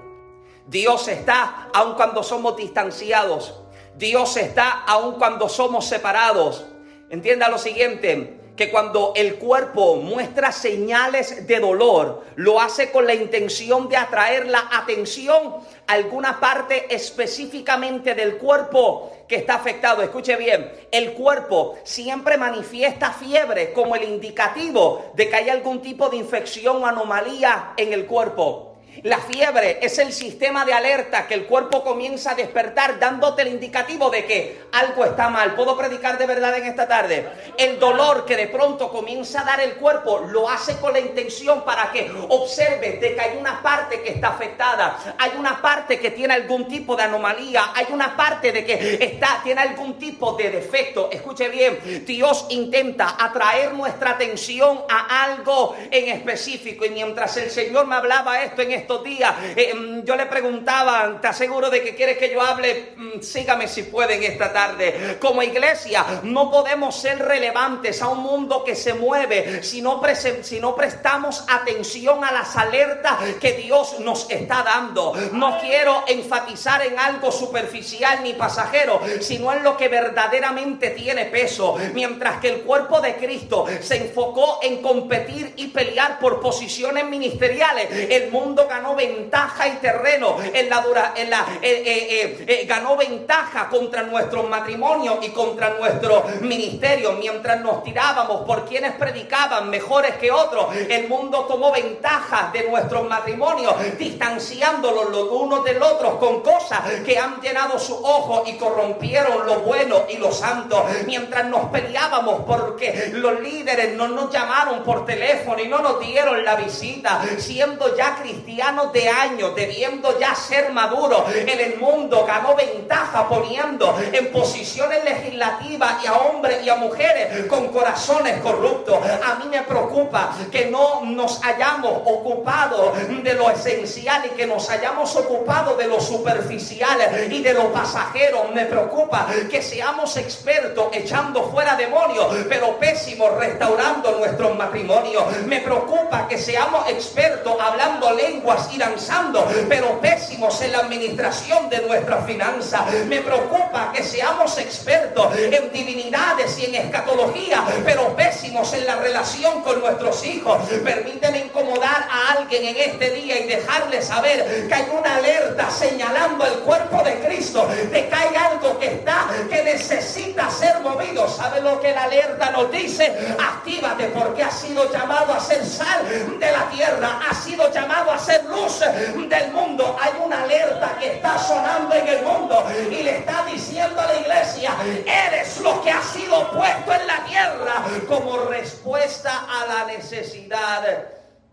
Dios 0.68 1.08
está 1.08 1.70
aun 1.72 1.94
cuando 1.94 2.22
somos 2.22 2.54
distanciados. 2.56 3.54
Dios 3.96 4.36
está 4.36 4.84
aun 4.86 5.14
cuando 5.14 5.48
somos 5.48 5.86
separados. 5.86 6.66
Entienda 7.08 7.48
lo 7.48 7.56
siguiente, 7.56 8.38
que 8.54 8.70
cuando 8.70 9.14
el 9.16 9.36
cuerpo 9.36 9.96
muestra 9.96 10.52
señales 10.52 11.46
de 11.46 11.58
dolor, 11.58 12.22
lo 12.36 12.60
hace 12.60 12.90
con 12.90 13.06
la 13.06 13.14
intención 13.14 13.88
de 13.88 13.96
atraer 13.96 14.46
la 14.46 14.68
atención 14.70 15.54
a 15.86 15.92
alguna 15.94 16.38
parte 16.38 16.94
específicamente 16.94 18.14
del 18.14 18.36
cuerpo 18.36 19.10
que 19.26 19.36
está 19.36 19.54
afectado. 19.54 20.02
Escuche 20.02 20.36
bien, 20.36 20.70
el 20.90 21.14
cuerpo 21.14 21.78
siempre 21.82 22.36
manifiesta 22.36 23.12
fiebre 23.12 23.72
como 23.72 23.96
el 23.96 24.02
indicativo 24.02 25.12
de 25.14 25.30
que 25.30 25.36
hay 25.36 25.48
algún 25.48 25.80
tipo 25.80 26.10
de 26.10 26.18
infección 26.18 26.82
o 26.82 26.86
anomalía 26.86 27.72
en 27.78 27.94
el 27.94 28.04
cuerpo. 28.04 28.67
La 29.04 29.18
fiebre 29.18 29.78
es 29.80 29.98
el 29.98 30.12
sistema 30.12 30.64
de 30.64 30.72
alerta 30.72 31.26
que 31.26 31.34
el 31.34 31.46
cuerpo 31.46 31.84
comienza 31.84 32.32
a 32.32 32.34
despertar 32.34 32.98
dándote 32.98 33.42
el 33.42 33.48
indicativo 33.48 34.10
de 34.10 34.24
que 34.24 34.60
algo 34.72 35.04
está 35.04 35.28
mal. 35.28 35.54
¿Puedo 35.54 35.76
predicar 35.76 36.18
de 36.18 36.26
verdad 36.26 36.56
en 36.56 36.64
esta 36.64 36.88
tarde? 36.88 37.28
El 37.56 37.78
dolor 37.78 38.24
que 38.24 38.36
de 38.36 38.48
pronto 38.48 38.90
comienza 38.90 39.42
a 39.42 39.44
dar 39.44 39.60
el 39.60 39.74
cuerpo 39.74 40.18
lo 40.30 40.48
hace 40.48 40.76
con 40.78 40.92
la 40.92 41.00
intención 41.00 41.64
para 41.64 41.92
que 41.92 42.10
observes 42.28 43.00
de 43.00 43.14
que 43.14 43.20
hay 43.20 43.38
una 43.38 43.62
parte 43.62 44.00
que 44.02 44.10
está 44.10 44.28
afectada, 44.28 44.98
hay 45.18 45.32
una 45.38 45.62
parte 45.62 45.98
que 45.98 46.10
tiene 46.10 46.34
algún 46.34 46.66
tipo 46.66 46.96
de 46.96 47.04
anomalía, 47.04 47.72
hay 47.74 47.86
una 47.90 48.16
parte 48.16 48.52
de 48.52 48.64
que 48.64 48.98
está 49.00 49.40
tiene 49.44 49.60
algún 49.60 49.98
tipo 49.98 50.32
de 50.32 50.50
defecto. 50.50 51.08
Escuche 51.12 51.48
bien, 51.48 52.04
Dios 52.04 52.46
intenta 52.50 53.16
atraer 53.18 53.74
nuestra 53.74 54.10
atención 54.10 54.80
a 54.88 55.24
algo 55.24 55.76
en 55.90 56.08
específico 56.08 56.84
y 56.84 56.90
mientras 56.90 57.36
el 57.36 57.50
Señor 57.50 57.86
me 57.86 57.96
hablaba 57.96 58.42
esto 58.42 58.62
en 58.62 58.72
estos 58.88 59.04
días, 59.04 59.34
eh, 59.54 59.74
mm, 59.74 60.04
yo 60.04 60.16
le 60.16 60.24
preguntaba, 60.24 61.18
¿te 61.20 61.28
aseguro 61.28 61.68
de 61.68 61.82
que 61.82 61.94
quieres 61.94 62.16
que 62.16 62.32
yo 62.32 62.40
hable? 62.40 62.94
Mm, 62.96 63.20
sígame 63.20 63.68
si 63.68 63.82
pueden 63.82 64.22
esta 64.22 64.50
tarde. 64.50 65.18
Como 65.20 65.42
iglesia 65.42 66.06
no 66.22 66.50
podemos 66.50 66.96
ser 66.96 67.18
relevantes 67.18 68.00
a 68.00 68.08
un 68.08 68.20
mundo 68.20 68.64
que 68.64 68.74
se 68.74 68.94
mueve 68.94 69.62
si 69.62 69.82
no, 69.82 70.00
si 70.40 70.58
no 70.58 70.74
prestamos 70.74 71.44
atención 71.48 72.24
a 72.24 72.32
las 72.32 72.56
alertas 72.56 73.18
que 73.38 73.52
Dios 73.52 74.00
nos 74.00 74.30
está 74.30 74.62
dando. 74.62 75.12
No 75.32 75.58
quiero 75.60 76.04
enfatizar 76.06 76.80
en 76.86 76.98
algo 76.98 77.30
superficial 77.30 78.20
ni 78.22 78.32
pasajero, 78.32 79.02
sino 79.20 79.52
en 79.52 79.62
lo 79.62 79.76
que 79.76 79.88
verdaderamente 79.88 80.90
tiene 80.90 81.26
peso. 81.26 81.76
Mientras 81.92 82.40
que 82.40 82.48
el 82.48 82.60
cuerpo 82.62 83.02
de 83.02 83.16
Cristo 83.16 83.66
se 83.82 83.96
enfocó 83.96 84.60
en 84.62 84.80
competir 84.80 85.52
y 85.56 85.66
pelear 85.66 86.18
por 86.18 86.40
posiciones 86.40 87.04
ministeriales, 87.04 87.88
el 88.08 88.30
mundo 88.30 88.66
ganó 88.78 88.94
ventaja 88.94 89.66
y 89.66 89.72
terreno 89.78 90.36
en 90.40 90.68
la 90.68 90.80
dura, 90.82 91.12
en 91.16 91.30
la, 91.30 91.44
eh, 91.60 91.82
eh, 91.84 92.44
eh, 92.46 92.64
ganó 92.66 92.96
ventaja 92.96 93.68
contra 93.68 94.02
nuestro 94.02 94.44
matrimonio 94.44 95.18
y 95.20 95.30
contra 95.30 95.70
nuestro 95.70 96.24
ministerio. 96.42 97.12
Mientras 97.12 97.60
nos 97.60 97.82
tirábamos 97.82 98.42
por 98.46 98.66
quienes 98.66 98.92
predicaban 98.92 99.68
mejores 99.68 100.14
que 100.16 100.30
otros, 100.30 100.66
el 100.76 101.08
mundo 101.08 101.46
tomó 101.48 101.72
ventaja 101.72 102.50
de 102.52 102.68
nuestros 102.68 103.08
matrimonios, 103.08 103.74
distanciándolos 103.98 105.10
los 105.10 105.28
unos 105.28 105.64
del 105.64 105.82
otro 105.82 106.18
con 106.20 106.40
cosas 106.42 106.80
que 107.04 107.18
han 107.18 107.40
llenado 107.40 107.80
su 107.80 107.94
ojo 107.96 108.44
y 108.46 108.56
corrompieron 108.56 109.44
lo 109.44 109.60
bueno 109.60 110.04
y 110.08 110.18
lo 110.18 110.30
santo. 110.30 110.86
Mientras 111.04 111.46
nos 111.46 111.66
peleábamos 111.70 112.42
porque 112.46 113.10
los 113.14 113.40
líderes 113.40 113.96
no 113.96 114.06
nos 114.06 114.32
llamaron 114.32 114.84
por 114.84 115.04
teléfono 115.04 115.60
y 115.60 115.66
no 115.66 115.80
nos 115.80 115.98
dieron 115.98 116.44
la 116.44 116.54
visita, 116.54 117.22
siendo 117.38 117.96
ya 117.96 118.14
cristianos 118.22 118.57
de 118.92 119.08
años, 119.08 119.54
debiendo 119.54 120.18
ya 120.18 120.34
ser 120.34 120.72
maduros, 120.72 121.32
en 121.32 121.60
el 121.60 121.78
mundo 121.78 122.24
ganó 122.26 122.56
ventaja 122.56 123.28
poniendo 123.28 123.96
en 124.12 124.32
posiciones 124.32 125.04
legislativas 125.04 126.02
y 126.02 126.08
a 126.08 126.14
hombres 126.14 126.64
y 126.64 126.68
a 126.68 126.74
mujeres 126.74 127.46
con 127.46 127.68
corazones 127.68 128.40
corruptos. 128.42 128.98
A 129.24 129.36
mí 129.36 129.44
me 129.48 129.62
preocupa 129.62 130.34
que 130.50 130.66
no 130.66 131.02
nos 131.04 131.42
hayamos 131.44 132.02
ocupado 132.04 132.94
de 133.22 133.34
lo 133.34 133.48
esencial 133.48 134.26
y 134.26 134.30
que 134.30 134.46
nos 134.46 134.68
hayamos 134.70 135.14
ocupado 135.14 135.76
de 135.76 135.86
lo 135.86 136.00
superficial 136.00 136.98
y 137.30 137.40
de 137.40 137.54
lo 137.54 137.72
pasajero. 137.72 138.48
Me 138.52 138.64
preocupa 138.64 139.28
que 139.48 139.62
seamos 139.62 140.16
expertos 140.16 140.88
echando 140.94 141.44
fuera 141.44 141.76
demonios, 141.76 142.26
pero 142.48 142.76
pésimos 142.76 143.36
restaurando 143.36 144.18
nuestros 144.18 144.56
matrimonios. 144.56 145.24
Me 145.46 145.60
preocupa 145.60 146.26
que 146.26 146.38
seamos 146.38 146.88
expertos 146.88 147.54
hablando 147.60 148.08
lenguas 148.48 148.68
y 148.72 148.78
danzando, 148.78 149.46
pero 149.68 150.00
pésimos 150.00 150.60
en 150.62 150.72
la 150.72 150.78
administración 150.78 151.68
de 151.68 151.80
nuestras 151.82 152.24
finanzas. 152.26 152.82
Me 153.06 153.20
preocupa 153.20 153.92
que 153.92 154.02
seamos 154.02 154.56
expertos 154.58 155.36
en 155.36 155.70
divinidades 155.72 156.58
y 156.58 156.66
en 156.66 156.86
escatología, 156.86 157.64
pero 157.84 158.16
pésimos 158.16 158.72
en 158.72 158.86
la 158.86 158.96
relación 158.96 159.62
con 159.62 159.80
nuestros 159.80 160.24
hijos. 160.24 160.58
Permíteme 160.82 161.40
incomodar 161.40 162.08
a 162.10 162.38
alguien 162.38 162.64
en 162.64 162.76
este 162.76 163.10
día 163.10 163.38
y 163.40 163.46
dejarle 163.46 164.00
saber 164.02 164.66
que 164.68 164.74
hay 164.74 164.86
una 164.98 165.16
alerta 165.16 165.70
señalando 165.70 166.46
el 166.46 166.60
cuerpo 166.60 167.02
de 167.02 167.20
Cristo, 167.20 167.66
de 167.66 168.08
que 168.08 168.14
hay 168.14 168.34
algo 168.34 168.78
que 168.78 168.86
está, 168.86 169.26
que 169.50 169.62
necesita 169.62 170.50
ser 170.50 170.80
movido. 170.80 171.28
¿Sabe 171.28 171.60
lo 171.60 171.80
que 171.80 171.92
la 171.92 172.04
alerta 172.04 172.50
nos 172.50 172.70
dice? 172.70 173.14
Actívate 173.38 174.04
porque 174.08 174.42
has 174.42 174.58
sido 174.58 174.90
llamado 174.90 175.34
a 175.34 175.40
ser 175.40 175.64
sal 175.64 176.06
de 176.38 176.52
la 176.52 176.68
tierra, 176.70 177.20
has 177.28 177.44
sido 177.44 177.70
llamado 177.72 178.10
a 178.10 178.18
ser 178.18 178.37
luz 178.44 178.80
del 178.80 179.52
mundo. 179.52 179.96
Hay 180.00 180.12
una 180.24 180.42
alerta 180.42 180.96
que 180.98 181.14
está 181.14 181.38
sonando 181.38 181.94
en 181.94 182.08
el 182.08 182.22
mundo 182.22 182.64
y 182.90 183.02
le 183.02 183.18
está 183.18 183.44
diciendo 183.44 184.00
a 184.00 184.06
la 184.06 184.20
iglesia, 184.20 184.72
eres 185.06 185.60
lo 185.60 185.82
que 185.82 185.90
ha 185.90 186.02
sido 186.02 186.50
puesto 186.50 186.92
en 186.92 187.06
la 187.06 187.24
tierra 187.24 187.84
como 188.06 188.38
respuesta 188.44 189.46
a 189.48 189.66
la 189.66 189.84
necesidad 189.86 190.82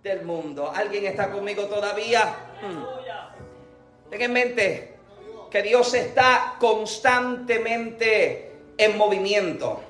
del 0.03 0.23
mundo. 0.23 0.71
¿Alguien 0.73 1.05
está 1.05 1.31
conmigo 1.31 1.65
todavía? 1.65 2.35
Hmm. 2.61 2.83
Ten 4.09 4.21
en 4.21 4.33
mente 4.33 4.95
que 5.49 5.61
Dios 5.61 5.93
está 5.93 6.55
constantemente 6.59 8.51
en 8.77 8.97
movimiento. 8.97 9.81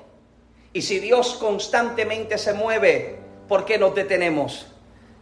Y 0.72 0.82
si 0.82 0.98
Dios 0.98 1.34
constantemente 1.34 2.38
se 2.38 2.52
mueve, 2.52 3.18
¿por 3.48 3.64
qué 3.64 3.78
nos 3.78 3.94
detenemos? 3.94 4.66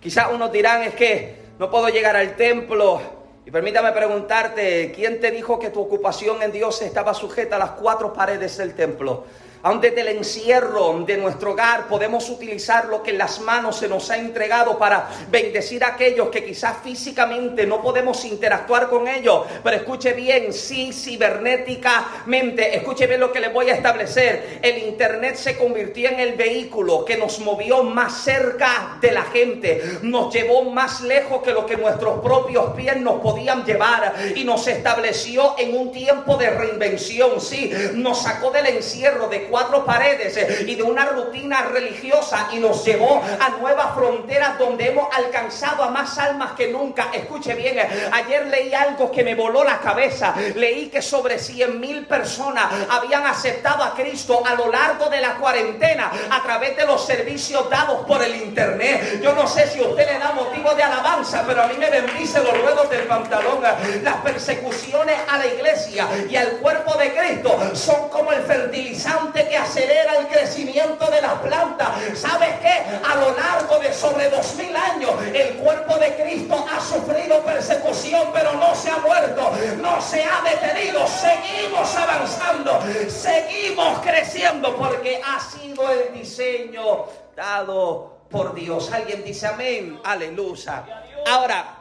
Quizás 0.00 0.32
unos 0.32 0.52
dirán 0.52 0.82
es 0.82 0.94
que 0.94 1.43
no 1.58 1.70
puedo 1.70 1.88
llegar 1.88 2.16
al 2.16 2.36
templo. 2.36 3.00
Y 3.46 3.50
permítame 3.50 3.92
preguntarte, 3.92 4.92
¿quién 4.94 5.20
te 5.20 5.30
dijo 5.30 5.58
que 5.58 5.70
tu 5.70 5.80
ocupación 5.80 6.42
en 6.42 6.50
Dios 6.50 6.80
estaba 6.82 7.12
sujeta 7.12 7.56
a 7.56 7.58
las 7.58 7.70
cuatro 7.72 8.12
paredes 8.12 8.56
del 8.56 8.74
templo? 8.74 9.24
Aun 9.64 9.80
desde 9.80 10.02
el 10.02 10.08
encierro 10.08 11.04
de 11.06 11.16
nuestro 11.16 11.52
hogar 11.52 11.88
podemos 11.88 12.28
utilizar 12.28 12.84
lo 12.84 13.02
que 13.02 13.12
en 13.12 13.18
las 13.18 13.40
manos 13.40 13.78
se 13.78 13.88
nos 13.88 14.10
ha 14.10 14.18
entregado 14.18 14.78
para 14.78 15.08
bendecir 15.30 15.82
a 15.84 15.94
aquellos 15.94 16.28
que 16.28 16.44
quizás 16.44 16.76
físicamente 16.84 17.66
no 17.66 17.80
podemos 17.80 18.26
interactuar 18.26 18.90
con 18.90 19.08
ellos. 19.08 19.46
Pero 19.62 19.74
escuche 19.74 20.12
bien, 20.12 20.52
sí, 20.52 20.92
cibernéticamente, 20.92 22.76
escuche 22.76 23.06
bien 23.06 23.20
lo 23.20 23.32
que 23.32 23.40
les 23.40 23.54
voy 23.54 23.70
a 23.70 23.74
establecer. 23.76 24.58
El 24.60 24.86
Internet 24.86 25.36
se 25.36 25.56
convirtió 25.56 26.10
en 26.10 26.20
el 26.20 26.34
vehículo 26.34 27.02
que 27.02 27.16
nos 27.16 27.38
movió 27.38 27.82
más 27.84 28.22
cerca 28.22 28.98
de 29.00 29.12
la 29.12 29.22
gente, 29.22 29.98
nos 30.02 30.30
llevó 30.30 30.64
más 30.64 31.00
lejos 31.00 31.42
que 31.42 31.52
lo 31.52 31.64
que 31.64 31.78
nuestros 31.78 32.20
propios 32.20 32.74
pies 32.74 32.98
nos 32.98 33.18
podían 33.22 33.64
llevar 33.64 34.12
y 34.34 34.44
nos 34.44 34.66
estableció 34.66 35.54
en 35.56 35.74
un 35.74 35.90
tiempo 35.90 36.36
de 36.36 36.50
reinvención. 36.50 37.40
Sí, 37.40 37.72
nos 37.94 38.24
sacó 38.24 38.50
del 38.50 38.66
encierro 38.66 39.28
de 39.28 39.53
cuatro 39.54 39.84
paredes 39.84 40.36
eh, 40.36 40.64
y 40.66 40.74
de 40.74 40.82
una 40.82 41.04
rutina 41.04 41.62
religiosa 41.62 42.48
y 42.50 42.58
nos 42.58 42.84
llevó 42.84 43.22
a 43.38 43.50
nuevas 43.50 43.94
fronteras 43.94 44.58
donde 44.58 44.88
hemos 44.88 45.06
alcanzado 45.14 45.84
a 45.84 45.90
más 45.92 46.18
almas 46.18 46.54
que 46.54 46.72
nunca. 46.72 47.10
Escuche 47.12 47.54
bien, 47.54 47.78
eh, 47.78 47.88
ayer 48.10 48.48
leí 48.48 48.74
algo 48.74 49.12
que 49.12 49.22
me 49.22 49.36
voló 49.36 49.62
la 49.62 49.78
cabeza. 49.78 50.34
Leí 50.56 50.88
que 50.88 51.00
sobre 51.00 51.38
100 51.38 51.78
mil 51.78 52.04
personas 52.04 52.64
habían 52.90 53.28
aceptado 53.28 53.84
a 53.84 53.94
Cristo 53.94 54.42
a 54.44 54.56
lo 54.56 54.72
largo 54.72 55.08
de 55.08 55.20
la 55.20 55.36
cuarentena 55.36 56.10
a 56.30 56.42
través 56.42 56.76
de 56.76 56.84
los 56.84 57.06
servicios 57.06 57.70
dados 57.70 58.04
por 58.08 58.24
el 58.24 58.34
Internet. 58.34 59.20
Yo 59.22 59.34
no 59.34 59.46
sé 59.46 59.68
si 59.68 59.80
usted 59.80 60.04
le 60.04 60.18
da 60.18 60.32
motivo 60.32 60.74
de 60.74 60.82
alabanza, 60.82 61.44
pero 61.46 61.62
a 61.62 61.68
mí 61.68 61.74
me 61.78 61.90
bendice 61.90 62.42
los 62.42 62.60
ruedos 62.60 62.90
del 62.90 63.02
pantalón. 63.02 63.62
Las 64.02 64.16
persecuciones 64.16 65.16
a 65.28 65.38
la 65.38 65.46
iglesia 65.46 66.08
y 66.28 66.34
al 66.34 66.56
cuerpo 66.56 66.98
de 66.98 67.14
Cristo 67.14 67.56
son 67.74 68.08
como 68.08 68.32
el 68.32 68.42
fertilizante 68.42 69.43
que 69.48 69.56
acelera 69.56 70.16
el 70.16 70.26
crecimiento 70.28 71.10
de 71.10 71.22
las 71.22 71.34
plantas. 71.34 71.88
¿Sabes 72.14 72.54
qué? 72.60 72.84
A 73.04 73.14
lo 73.16 73.36
largo 73.36 73.78
de 73.78 73.92
sobre 73.92 74.30
dos 74.30 74.54
mil 74.56 74.74
años, 74.74 75.10
el 75.32 75.54
cuerpo 75.56 75.96
de 75.98 76.14
Cristo 76.14 76.64
ha 76.70 76.80
sufrido 76.80 77.42
persecución, 77.44 78.28
pero 78.32 78.52
no 78.54 78.74
se 78.74 78.90
ha 78.90 78.98
muerto, 78.98 79.52
no 79.80 80.00
se 80.00 80.24
ha 80.24 80.42
detenido. 80.42 81.06
Seguimos 81.06 81.94
avanzando, 81.96 82.80
seguimos 83.08 84.00
creciendo, 84.00 84.76
porque 84.76 85.20
ha 85.24 85.40
sido 85.40 85.90
el 85.90 86.12
diseño 86.14 87.06
dado 87.36 88.18
por 88.30 88.54
Dios. 88.54 88.92
Alguien 88.92 89.24
dice 89.24 89.46
amén, 89.46 90.00
aleluya. 90.04 90.84
Ahora, 91.26 91.76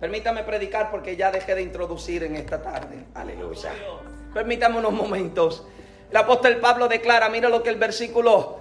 permítame 0.00 0.42
predicar 0.44 0.90
porque 0.90 1.16
ya 1.16 1.30
dejé 1.30 1.54
de 1.54 1.62
introducir 1.62 2.22
en 2.24 2.36
esta 2.36 2.60
tarde. 2.62 3.06
Aleluya. 3.14 3.72
Permítame 4.32 4.78
unos 4.78 4.92
momentos. 4.92 5.66
El 6.10 6.16
apóstol 6.16 6.56
Pablo 6.56 6.88
declara, 6.88 7.28
mira 7.28 7.50
lo 7.50 7.62
que 7.62 7.68
el 7.68 7.76
versículo 7.76 8.56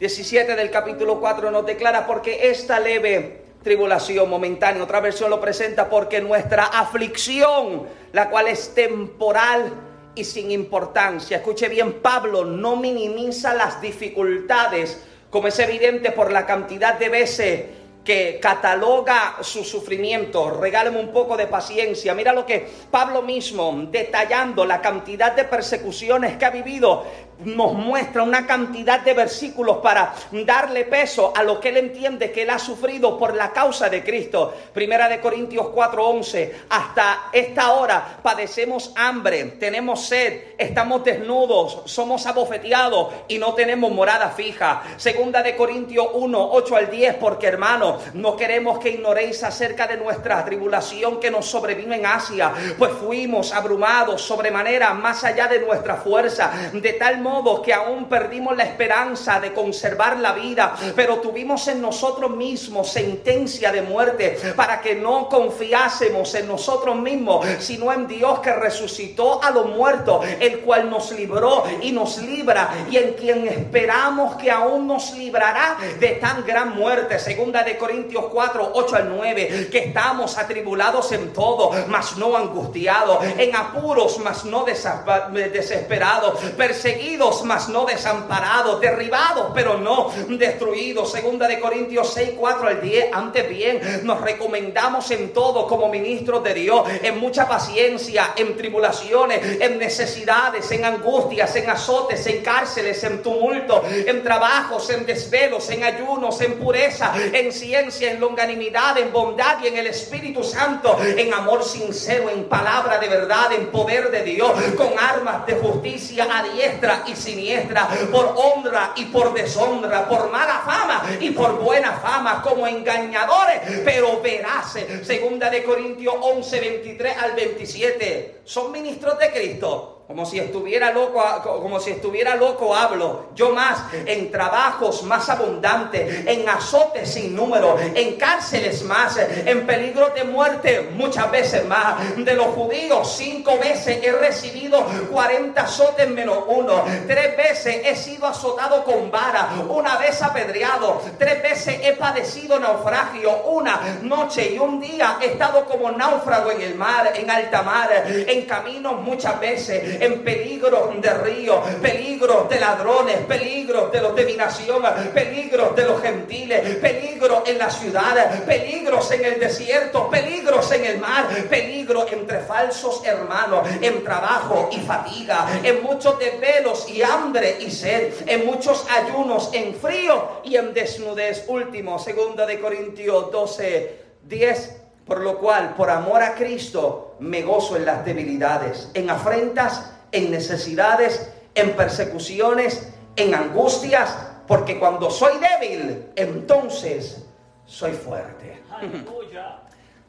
17 0.00 0.56
del 0.56 0.70
capítulo 0.70 1.20
4 1.20 1.50
nos 1.50 1.64
declara, 1.64 2.06
porque 2.06 2.50
esta 2.50 2.80
leve 2.80 3.42
tribulación 3.62 4.28
momentánea, 4.28 4.82
otra 4.82 5.00
versión 5.00 5.30
lo 5.30 5.40
presenta, 5.40 5.88
porque 5.88 6.20
nuestra 6.20 6.64
aflicción, 6.64 7.86
la 8.12 8.30
cual 8.30 8.48
es 8.48 8.74
temporal 8.74 9.72
y 10.14 10.24
sin 10.24 10.50
importancia. 10.50 11.36
Escuche 11.36 11.68
bien, 11.68 12.00
Pablo 12.00 12.44
no 12.44 12.76
minimiza 12.76 13.54
las 13.54 13.80
dificultades, 13.80 15.04
como 15.30 15.48
es 15.48 15.58
evidente 15.60 16.10
por 16.10 16.32
la 16.32 16.46
cantidad 16.46 16.98
de 16.98 17.08
veces 17.10 17.64
que 18.08 18.38
cataloga 18.40 19.36
su 19.42 19.62
sufrimiento. 19.62 20.48
Regáleme 20.48 20.98
un 20.98 21.12
poco 21.12 21.36
de 21.36 21.46
paciencia. 21.46 22.14
Mira 22.14 22.32
lo 22.32 22.46
que 22.46 22.66
Pablo 22.90 23.20
mismo, 23.20 23.70
detallando 23.90 24.64
la 24.64 24.80
cantidad 24.80 25.36
de 25.36 25.44
persecuciones 25.44 26.38
que 26.38 26.46
ha 26.46 26.50
vivido, 26.50 27.04
nos 27.44 27.72
muestra 27.74 28.22
una 28.22 28.46
cantidad 28.46 29.00
de 29.00 29.14
versículos 29.14 29.78
para 29.78 30.14
darle 30.32 30.84
peso 30.84 31.32
a 31.34 31.42
lo 31.42 31.60
que 31.60 31.68
él 31.68 31.76
entiende 31.76 32.32
que 32.32 32.42
él 32.42 32.50
ha 32.50 32.58
sufrido 32.58 33.16
por 33.16 33.34
la 33.34 33.52
causa 33.52 33.88
de 33.88 34.02
Cristo. 34.02 34.54
Primera 34.72 35.08
de 35.08 35.20
Corintios 35.20 35.66
4:11, 35.66 36.52
hasta 36.68 37.30
esta 37.32 37.72
hora 37.72 38.18
padecemos 38.22 38.92
hambre, 38.96 39.44
tenemos 39.60 40.06
sed, 40.06 40.54
estamos 40.58 41.04
desnudos, 41.04 41.82
somos 41.84 42.26
abofeteados 42.26 43.12
y 43.28 43.38
no 43.38 43.54
tenemos 43.54 43.92
morada 43.92 44.30
fija. 44.30 44.82
Segunda 44.96 45.42
de 45.42 45.54
Corintios 45.56 46.08
1, 46.12 46.50
8 46.52 46.76
al 46.76 46.90
10, 46.90 47.14
porque 47.16 47.46
hermano, 47.46 47.98
no 48.14 48.36
queremos 48.36 48.78
que 48.78 48.90
ignoréis 48.90 49.44
acerca 49.44 49.86
de 49.86 49.96
nuestra 49.96 50.44
tribulación 50.44 51.20
que 51.20 51.30
nos 51.30 51.46
sobrevino 51.46 51.94
en 51.94 52.04
Asia, 52.04 52.52
pues 52.76 52.92
fuimos 52.92 53.52
abrumados 53.52 54.22
sobremanera 54.22 54.92
más 54.94 55.24
allá 55.24 55.46
de 55.46 55.60
nuestra 55.60 55.96
fuerza, 55.96 56.50
de 56.72 56.92
tal 56.94 57.18
modo 57.18 57.27
que 57.64 57.72
aún 57.72 58.06
perdimos 58.06 58.56
la 58.56 58.64
esperanza 58.64 59.40
de 59.40 59.52
conservar 59.52 60.18
la 60.18 60.32
vida, 60.32 60.74
pero 60.94 61.16
tuvimos 61.18 61.68
en 61.68 61.80
nosotros 61.80 62.30
mismos 62.30 62.90
sentencia 62.90 63.70
de 63.72 63.82
muerte 63.82 64.38
para 64.56 64.80
que 64.80 64.94
no 64.94 65.28
confiásemos 65.28 66.34
en 66.34 66.48
nosotros 66.48 66.96
mismos, 66.96 67.46
sino 67.58 67.92
en 67.92 68.06
Dios 68.06 68.40
que 68.40 68.52
resucitó 68.52 69.42
a 69.42 69.50
los 69.50 69.66
muertos, 69.66 70.24
el 70.40 70.60
cual 70.60 70.90
nos 70.90 71.12
libró 71.12 71.64
y 71.82 71.92
nos 71.92 72.18
libra 72.18 72.70
y 72.90 72.96
en 72.96 73.12
quien 73.14 73.46
esperamos 73.46 74.36
que 74.36 74.50
aún 74.50 74.86
nos 74.86 75.12
librará 75.12 75.76
de 75.98 76.08
tan 76.12 76.44
gran 76.44 76.74
muerte. 76.76 77.18
Segunda 77.18 77.62
de 77.62 77.76
Corintios 77.76 78.26
4, 78.32 78.72
8 78.74 78.96
al 78.96 79.16
9, 79.16 79.68
que 79.70 79.78
estamos 79.78 80.38
atribulados 80.38 81.12
en 81.12 81.32
todo, 81.32 81.72
mas 81.88 82.16
no 82.16 82.36
angustiados, 82.36 83.18
en 83.36 83.54
apuros, 83.54 84.18
mas 84.18 84.44
no 84.44 84.64
desesperados, 84.64 86.40
perseguidos, 86.56 87.17
mas 87.44 87.68
no 87.68 87.84
desamparados, 87.84 88.80
derribados, 88.80 89.48
pero 89.54 89.78
no 89.78 90.10
destruidos. 90.28 91.10
Segunda 91.10 91.48
de 91.48 91.58
Corintios 91.58 92.12
6, 92.14 92.30
4 92.38 92.68
al 92.68 92.80
10, 92.80 93.12
antes 93.12 93.48
bien, 93.48 93.80
nos 94.04 94.20
recomendamos 94.20 95.10
en 95.10 95.32
todo 95.32 95.66
como 95.66 95.88
ministros 95.88 96.42
de 96.44 96.54
Dios, 96.54 96.88
en 97.02 97.18
mucha 97.18 97.48
paciencia, 97.48 98.34
en 98.36 98.56
tribulaciones, 98.56 99.60
en 99.60 99.78
necesidades, 99.78 100.70
en 100.70 100.84
angustias, 100.84 101.54
en 101.56 101.68
azotes, 101.68 102.24
en 102.26 102.42
cárceles, 102.42 103.02
en 103.02 103.22
tumulto, 103.22 103.82
en 103.88 104.22
trabajos, 104.22 104.88
en 104.90 105.04
desvelos, 105.04 105.68
en 105.70 105.84
ayunos, 105.84 106.40
en 106.40 106.54
pureza, 106.58 107.12
en 107.16 107.52
ciencia, 107.52 108.10
en 108.10 108.20
longanimidad, 108.20 108.96
en 108.98 109.12
bondad 109.12 109.58
y 109.62 109.68
en 109.68 109.76
el 109.76 109.88
Espíritu 109.88 110.44
Santo, 110.44 110.96
en 111.02 111.34
amor 111.34 111.64
sincero, 111.64 112.30
en 112.30 112.44
palabra 112.44 112.98
de 112.98 113.08
verdad, 113.08 113.52
en 113.52 113.66
poder 113.66 114.10
de 114.10 114.22
Dios, 114.22 114.52
con 114.76 114.98
armas 114.98 115.46
de 115.46 115.54
justicia 115.54 116.26
a 116.30 116.42
diestra 116.42 117.02
y 117.08 117.16
siniestra, 117.16 117.88
por 118.10 118.34
honra 118.36 118.92
y 118.96 119.06
por 119.06 119.32
deshonra, 119.34 120.08
por 120.08 120.30
mala 120.30 120.62
fama 120.64 121.02
y 121.20 121.30
por 121.30 121.58
buena 121.58 121.92
fama, 121.94 122.42
como 122.42 122.66
engañadores, 122.66 123.60
pero 123.84 124.20
veraces. 124.20 125.06
Segunda 125.06 125.50
de 125.50 125.62
Corintios 125.64 126.14
11, 126.20 126.60
23 126.60 127.16
al 127.18 127.32
27. 127.32 128.40
Son 128.44 128.72
ministros 128.72 129.18
de 129.18 129.30
Cristo 129.30 129.97
como 130.08 130.24
si 130.24 130.38
estuviera 130.38 130.90
loco, 130.90 131.22
como 131.60 131.78
si 131.78 131.90
estuviera 131.90 132.34
loco 132.34 132.74
hablo. 132.74 133.26
Yo 133.34 133.50
más, 133.50 133.92
en 133.92 134.30
trabajos 134.30 135.02
más 135.02 135.28
abundantes, 135.28 136.26
en 136.26 136.48
azotes 136.48 137.12
sin 137.12 137.36
número, 137.36 137.76
en 137.78 138.16
cárceles 138.16 138.82
más, 138.84 139.18
en 139.18 139.66
peligro 139.66 140.08
de 140.16 140.24
muerte 140.24 140.88
muchas 140.94 141.30
veces 141.30 141.66
más. 141.66 142.16
De 142.16 142.32
los 142.32 142.46
judíos, 142.46 143.16
cinco 143.18 143.58
veces 143.58 144.02
he 144.02 144.10
recibido 144.12 144.82
40 145.12 145.60
azotes 145.60 146.08
menos 146.08 146.38
uno. 146.46 146.84
Tres 147.06 147.36
veces 147.36 147.82
he 147.84 147.94
sido 147.94 148.26
azotado 148.26 148.84
con 148.84 149.10
vara, 149.10 149.50
una 149.68 149.98
vez 149.98 150.22
apedreado. 150.22 151.02
Tres 151.18 151.42
veces 151.42 151.80
he 151.82 151.92
padecido 151.92 152.58
naufragio, 152.58 153.42
una 153.44 153.98
noche 154.00 154.54
y 154.54 154.58
un 154.58 154.80
día 154.80 155.18
he 155.20 155.32
estado 155.32 155.66
como 155.66 155.90
náufrago 155.90 156.50
en 156.50 156.62
el 156.62 156.76
mar, 156.76 157.12
en 157.14 157.30
alta 157.30 157.60
mar, 157.60 157.90
en 158.06 158.46
caminos 158.46 159.02
muchas 159.02 159.38
veces 159.38 159.97
en 160.00 160.22
peligro 160.22 160.92
de 161.00 161.10
río, 161.14 161.62
peligro 161.80 162.46
de 162.48 162.60
ladrones, 162.60 163.18
peligro 163.26 163.88
de 163.88 164.00
los 164.00 164.14
de 164.14 164.24
mi 164.24 164.34
nación, 164.34 164.82
peligros 165.14 165.74
de 165.76 165.84
los 165.84 166.00
gentiles, 166.00 166.76
peligro 166.76 167.42
en 167.46 167.58
la 167.58 167.70
ciudad, 167.70 168.44
peligros 168.44 169.10
en 169.12 169.24
el 169.24 169.40
desierto, 169.40 170.08
peligros 170.08 170.70
en 170.72 170.84
el 170.84 170.98
mar, 170.98 171.28
peligro 171.48 172.06
entre 172.10 172.40
falsos 172.40 173.02
hermanos, 173.04 173.68
en 173.80 174.04
trabajo 174.04 174.68
y 174.72 174.80
fatiga, 174.80 175.60
en 175.62 175.82
muchos 175.82 176.18
desvelos 176.18 176.88
y 176.88 177.02
hambre 177.02 177.58
y 177.60 177.70
sed, 177.70 178.12
en 178.26 178.46
muchos 178.46 178.86
ayunos, 178.90 179.50
en 179.52 179.74
frío 179.74 180.40
y 180.44 180.56
en 180.56 180.74
desnudez. 180.74 181.44
Último, 181.48 181.98
segunda 181.98 182.46
de 182.46 182.60
Corintios 182.60 183.30
12, 183.30 183.96
10. 184.24 184.87
Por 185.08 185.20
lo 185.22 185.38
cual, 185.38 185.74
por 185.74 185.88
amor 185.88 186.22
a 186.22 186.34
Cristo, 186.34 187.16
me 187.18 187.40
gozo 187.40 187.76
en 187.76 187.86
las 187.86 188.04
debilidades, 188.04 188.90
en 188.92 189.08
afrentas, 189.08 189.90
en 190.12 190.30
necesidades, 190.30 191.32
en 191.54 191.74
persecuciones, 191.74 192.92
en 193.16 193.34
angustias, 193.34 194.16
porque 194.46 194.78
cuando 194.78 195.10
soy 195.10 195.38
débil, 195.38 196.12
entonces 196.14 197.24
soy 197.64 197.92
fuerte. 197.92 198.62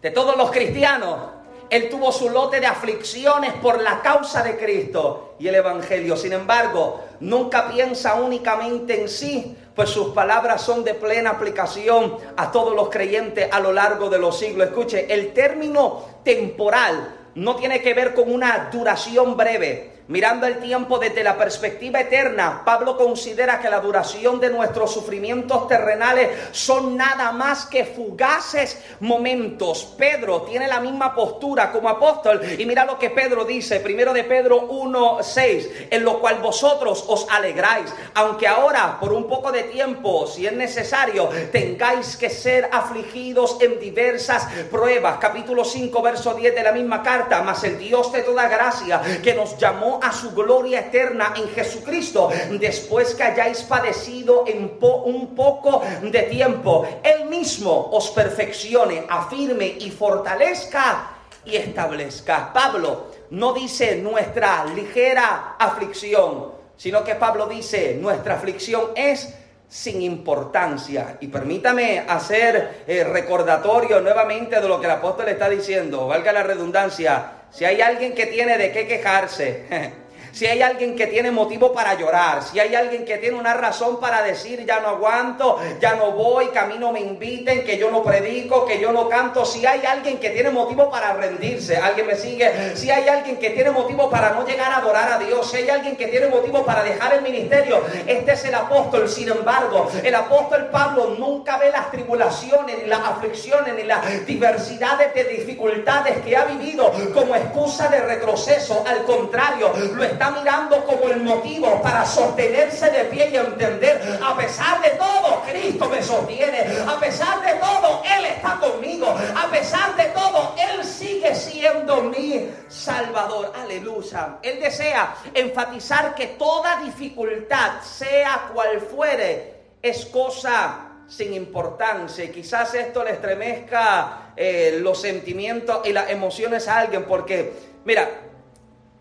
De 0.02 0.12
todos 0.12 0.36
los 0.36 0.52
cristianos, 0.52 1.30
él 1.70 1.90
tuvo 1.90 2.12
su 2.12 2.30
lote 2.30 2.60
de 2.60 2.66
aflicciones 2.66 3.54
por 3.54 3.82
la 3.82 4.02
causa 4.02 4.44
de 4.44 4.58
Cristo 4.58 5.36
y 5.40 5.48
el 5.48 5.56
Evangelio. 5.56 6.18
Sin 6.18 6.34
embargo, 6.34 7.02
nunca 7.20 7.70
piensa 7.70 8.16
únicamente 8.16 9.02
en 9.02 9.10
sí, 9.10 9.56
pues 9.76 9.90
sus 9.90 10.14
palabras 10.14 10.62
son 10.62 10.84
de 10.84 10.96
plena 10.96 11.32
aplicación 11.32 12.18
a 12.36 12.52
todos 12.52 12.76
los 12.76 12.90
creyentes 12.90 13.48
a 13.52 13.60
lo 13.60 13.72
largo 13.72 14.10
de 14.10 14.20
los 14.20 14.38
siglos. 14.38 14.68
Escuche, 14.68 15.14
el 15.14 15.34
término 15.34 16.04
temporal 16.24 17.16
no 17.36 17.56
tiene 17.56 17.82
que 17.82 17.94
ver 17.94 18.14
con 18.14 18.32
una 18.34 18.70
duración 18.72 19.38
breve. 19.38 19.99
Mirando 20.10 20.48
el 20.48 20.58
tiempo 20.58 20.98
desde 20.98 21.24
la 21.24 21.38
perspectiva 21.38 22.00
eterna, 22.00 22.64
Pablo 22.66 22.98
considera 22.98 23.60
que 23.60 23.70
la 23.70 23.80
duración 23.80 24.40
de 24.40 24.50
nuestros 24.50 24.92
sufrimientos 24.92 25.68
terrenales 25.68 26.32
son 26.52 26.98
nada 26.98 27.32
más 27.32 27.68
que 27.68 27.86
fugaces 27.86 28.82
momentos. 29.02 29.94
Pedro 30.00 30.42
tiene 30.42 30.68
la 30.68 30.80
misma 30.80 31.14
postura 31.14 31.72
como 31.72 31.90
apóstol 31.90 32.42
y 32.58 32.66
mira 32.66 32.86
lo 32.86 32.98
que 32.98 33.12
Pedro 33.12 33.46
dice, 33.46 33.82
primero 33.82 34.12
de 34.12 34.24
Pedro 34.24 34.68
1:6, 34.68 35.70
en 35.92 36.04
lo 36.04 36.20
cual 36.20 36.40
vosotros 36.40 37.06
os 37.08 37.28
alegráis, 37.30 37.94
aunque 38.16 38.48
ahora 38.48 38.98
por 39.00 39.14
un 39.14 39.28
poco 39.28 39.52
de 39.52 39.62
tiempo, 39.66 40.26
si 40.26 40.48
es 40.48 40.54
necesario, 40.54 41.30
tengáis 41.52 42.18
que 42.18 42.32
ser 42.32 42.68
afligidos 42.72 43.62
en 43.62 43.80
diversas 43.80 44.48
pruebas. 44.72 45.20
Capítulo 45.20 45.64
5, 45.64 46.02
verso 46.02 46.34
10 46.34 46.56
de 46.56 46.64
la 46.64 46.72
misma 46.72 47.04
carta, 47.04 47.44
mas 47.44 47.64
el 47.64 47.78
Dios 47.78 48.12
de 48.12 48.24
toda 48.24 48.50
gracia 48.50 49.04
que 49.22 49.36
nos 49.36 49.56
llamó 49.60 49.99
a 50.02 50.12
su 50.12 50.32
gloria 50.32 50.80
eterna 50.80 51.34
en 51.36 51.48
Jesucristo, 51.50 52.30
después 52.60 53.16
que 53.16 53.24
hayáis 53.24 53.62
padecido 53.64 54.46
en 54.48 54.78
un 54.82 55.36
poco 55.36 55.82
de 56.02 56.24
tiempo, 56.24 56.88
Él 57.04 57.26
mismo 57.26 57.90
os 57.92 58.10
perfeccione, 58.12 59.06
afirme 59.10 59.66
y 59.80 59.92
fortalezca 59.92 61.12
y 61.46 61.56
establezca. 61.56 62.52
Pablo 62.54 63.08
no 63.32 63.54
dice 63.54 63.96
nuestra 63.98 64.66
ligera 64.66 65.56
aflicción, 65.58 66.52
sino 66.78 67.04
que 67.04 67.16
Pablo 67.16 67.48
dice 67.48 67.98
nuestra 68.00 68.36
aflicción 68.36 68.92
es 68.96 69.34
sin 69.68 70.02
importancia. 70.02 71.18
Y 71.22 71.28
permítame 71.28 72.00
hacer 72.00 72.84
eh, 72.88 73.04
recordatorio 73.04 74.02
nuevamente 74.02 74.60
de 74.60 74.68
lo 74.68 74.80
que 74.80 74.88
el 74.88 74.94
apóstol 74.94 75.30
está 75.30 75.48
diciendo, 75.48 76.08
valga 76.08 76.34
la 76.34 76.44
redundancia, 76.44 77.34
si 77.52 77.66
hay 77.66 77.82
alguien 77.82 78.14
que 78.14 78.26
tiene 78.28 78.58
de 78.58 78.72
qué 78.72 78.88
quejarse, 78.88 79.66
si 80.32 80.46
hay 80.46 80.62
alguien 80.62 80.96
que 80.96 81.08
tiene 81.08 81.32
motivo 81.32 81.74
para 81.74 81.96
llorar, 81.96 82.44
si 82.44 82.60
hay 82.60 82.76
alguien 82.76 83.06
que 83.06 83.18
tiene 83.18 83.38
una 83.38 83.54
razón 83.54 84.00
para 84.00 84.22
decir 84.22 84.66
ya 84.66 84.80
no 84.80 84.90
aguanto, 84.90 85.60
ya 85.80 85.96
no 85.96 86.12
voy, 86.12 86.48
que 86.48 86.60
a 86.60 86.66
mí 86.66 86.76
no 86.80 86.92
me 86.92 87.00
inviten, 87.00 87.64
que 87.64 87.78
yo 87.78 87.92
no 87.92 88.04
predico, 88.04 88.66
que 88.66 88.80
yo 88.80 88.92
no 88.92 89.10
canto, 89.10 89.46
si 89.46 89.66
hay 89.66 89.86
alguien 89.86 90.20
que 90.20 90.30
tiene 90.30 90.50
motivo 90.50 90.90
para 90.90 91.14
rendirse, 91.14 91.78
alguien 91.78 92.08
me 92.08 92.16
sigue, 92.16 92.76
si 92.76 92.90
hay 92.90 93.08
alguien 93.08 93.38
que 93.38 93.52
tiene 93.52 93.72
motivo 93.72 94.10
para 94.10 94.32
no 94.32 94.46
llegar 94.46 94.72
a 94.72 94.78
adorar 94.78 95.12
a 95.14 95.20
Dios, 95.20 95.50
si 95.50 95.58
hay 95.58 95.70
alguien 95.70 95.96
que 95.96 96.08
tiene 96.08 96.28
motivo 96.28 96.64
para 96.66 96.84
dejar 96.84 97.14
el 97.14 97.22
ministerio, 97.22 97.84
este 98.08 98.34
es 98.34 98.46
el 98.46 98.56
apóstol, 98.56 99.10
sin 99.10 99.30
embargo, 99.30 99.90
el 100.04 100.16
apóstol 100.16 100.70
Pablo 100.72 101.16
nunca 101.18 101.58
ve 101.58 101.72
las 101.72 101.92
tribulaciones, 101.92 102.78
ni 102.82 102.88
las 102.88 103.02
aflicciones, 103.02 103.74
ni 103.76 103.84
las 103.84 104.26
diversidades 104.26 105.14
de 105.14 105.24
dificultades 105.26 106.18
que 106.24 106.36
ha 106.36 106.46
vivido 106.46 106.92
como 107.14 107.36
excusa 107.36 107.88
de 107.88 108.02
retroceso, 108.02 108.84
al 108.88 109.04
contrario, 109.04 109.72
lo 109.96 110.04
está 110.20 110.32
mirando 110.32 110.84
como 110.84 111.08
el 111.08 111.22
motivo 111.22 111.82
para 111.82 112.06
sostenerse 112.06 112.92
de 112.92 113.06
pie 113.06 113.30
y 113.32 113.38
entender, 113.38 114.20
a 114.22 114.36
pesar 114.36 114.82
de 114.82 114.90
todo, 114.90 115.42
Cristo 115.50 115.88
me 115.88 116.04
sostiene, 116.04 116.66
a 116.86 117.00
pesar 117.00 117.42
de 117.42 117.54
todo, 117.54 118.04
Él 118.04 118.26
está 118.26 118.60
conmigo, 118.60 119.08
a 119.08 119.50
pesar 119.50 119.96
de 119.96 120.04
todo, 120.08 120.56
Él 120.58 120.84
sigue 120.84 121.34
siendo 121.34 122.02
mi 122.02 122.50
Salvador. 122.68 123.54
Aleluya. 123.56 124.40
Él 124.44 124.60
desea 124.60 125.16
enfatizar 125.34 126.14
que 126.16 126.28
toda 126.28 126.82
dificultad, 126.82 127.82
sea 127.82 128.50
cual 128.54 128.82
fuere, 128.82 129.54
es 129.82 130.06
cosa 130.08 130.82
sin 131.08 131.34
importancia. 131.34 132.26
Y 132.26 132.30
quizás 132.30 132.74
esto 132.74 133.06
le 133.06 133.12
estremezca 133.12 134.34
eh, 134.36 134.80
los 134.82 135.00
sentimientos 135.00 135.80
y 135.86 135.94
las 135.94 136.10
emociones 136.10 136.68
a 136.68 136.80
alguien, 136.80 137.06
porque, 137.06 137.54
mira, 137.86 138.29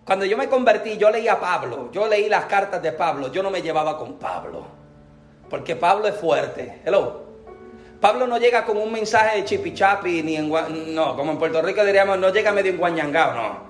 cuando 0.08 0.24
yo 0.24 0.38
me 0.38 0.48
convertí, 0.48 0.96
yo 0.96 1.10
leí 1.10 1.28
a 1.28 1.38
Pablo, 1.38 1.90
yo 1.92 2.08
leí 2.08 2.30
las 2.30 2.46
cartas 2.46 2.80
de 2.80 2.92
Pablo, 2.92 3.30
yo 3.30 3.42
no 3.42 3.50
me 3.50 3.60
llevaba 3.60 3.98
con 3.98 4.14
Pablo, 4.14 4.64
porque 5.50 5.76
Pablo 5.76 6.08
es 6.08 6.14
fuerte. 6.14 6.80
Hello. 6.82 7.26
Pablo 8.00 8.26
no 8.26 8.38
llega 8.38 8.64
con 8.64 8.78
un 8.78 8.90
mensaje 8.90 9.36
de 9.36 9.44
chipichapi, 9.44 10.22
ni 10.22 10.36
en, 10.36 10.48
no, 10.94 11.14
como 11.14 11.32
en 11.32 11.38
Puerto 11.38 11.60
Rico 11.60 11.84
diríamos, 11.84 12.16
no 12.16 12.30
llega 12.30 12.52
medio 12.52 12.72
enguañangado, 12.72 13.34
no. 13.34 13.68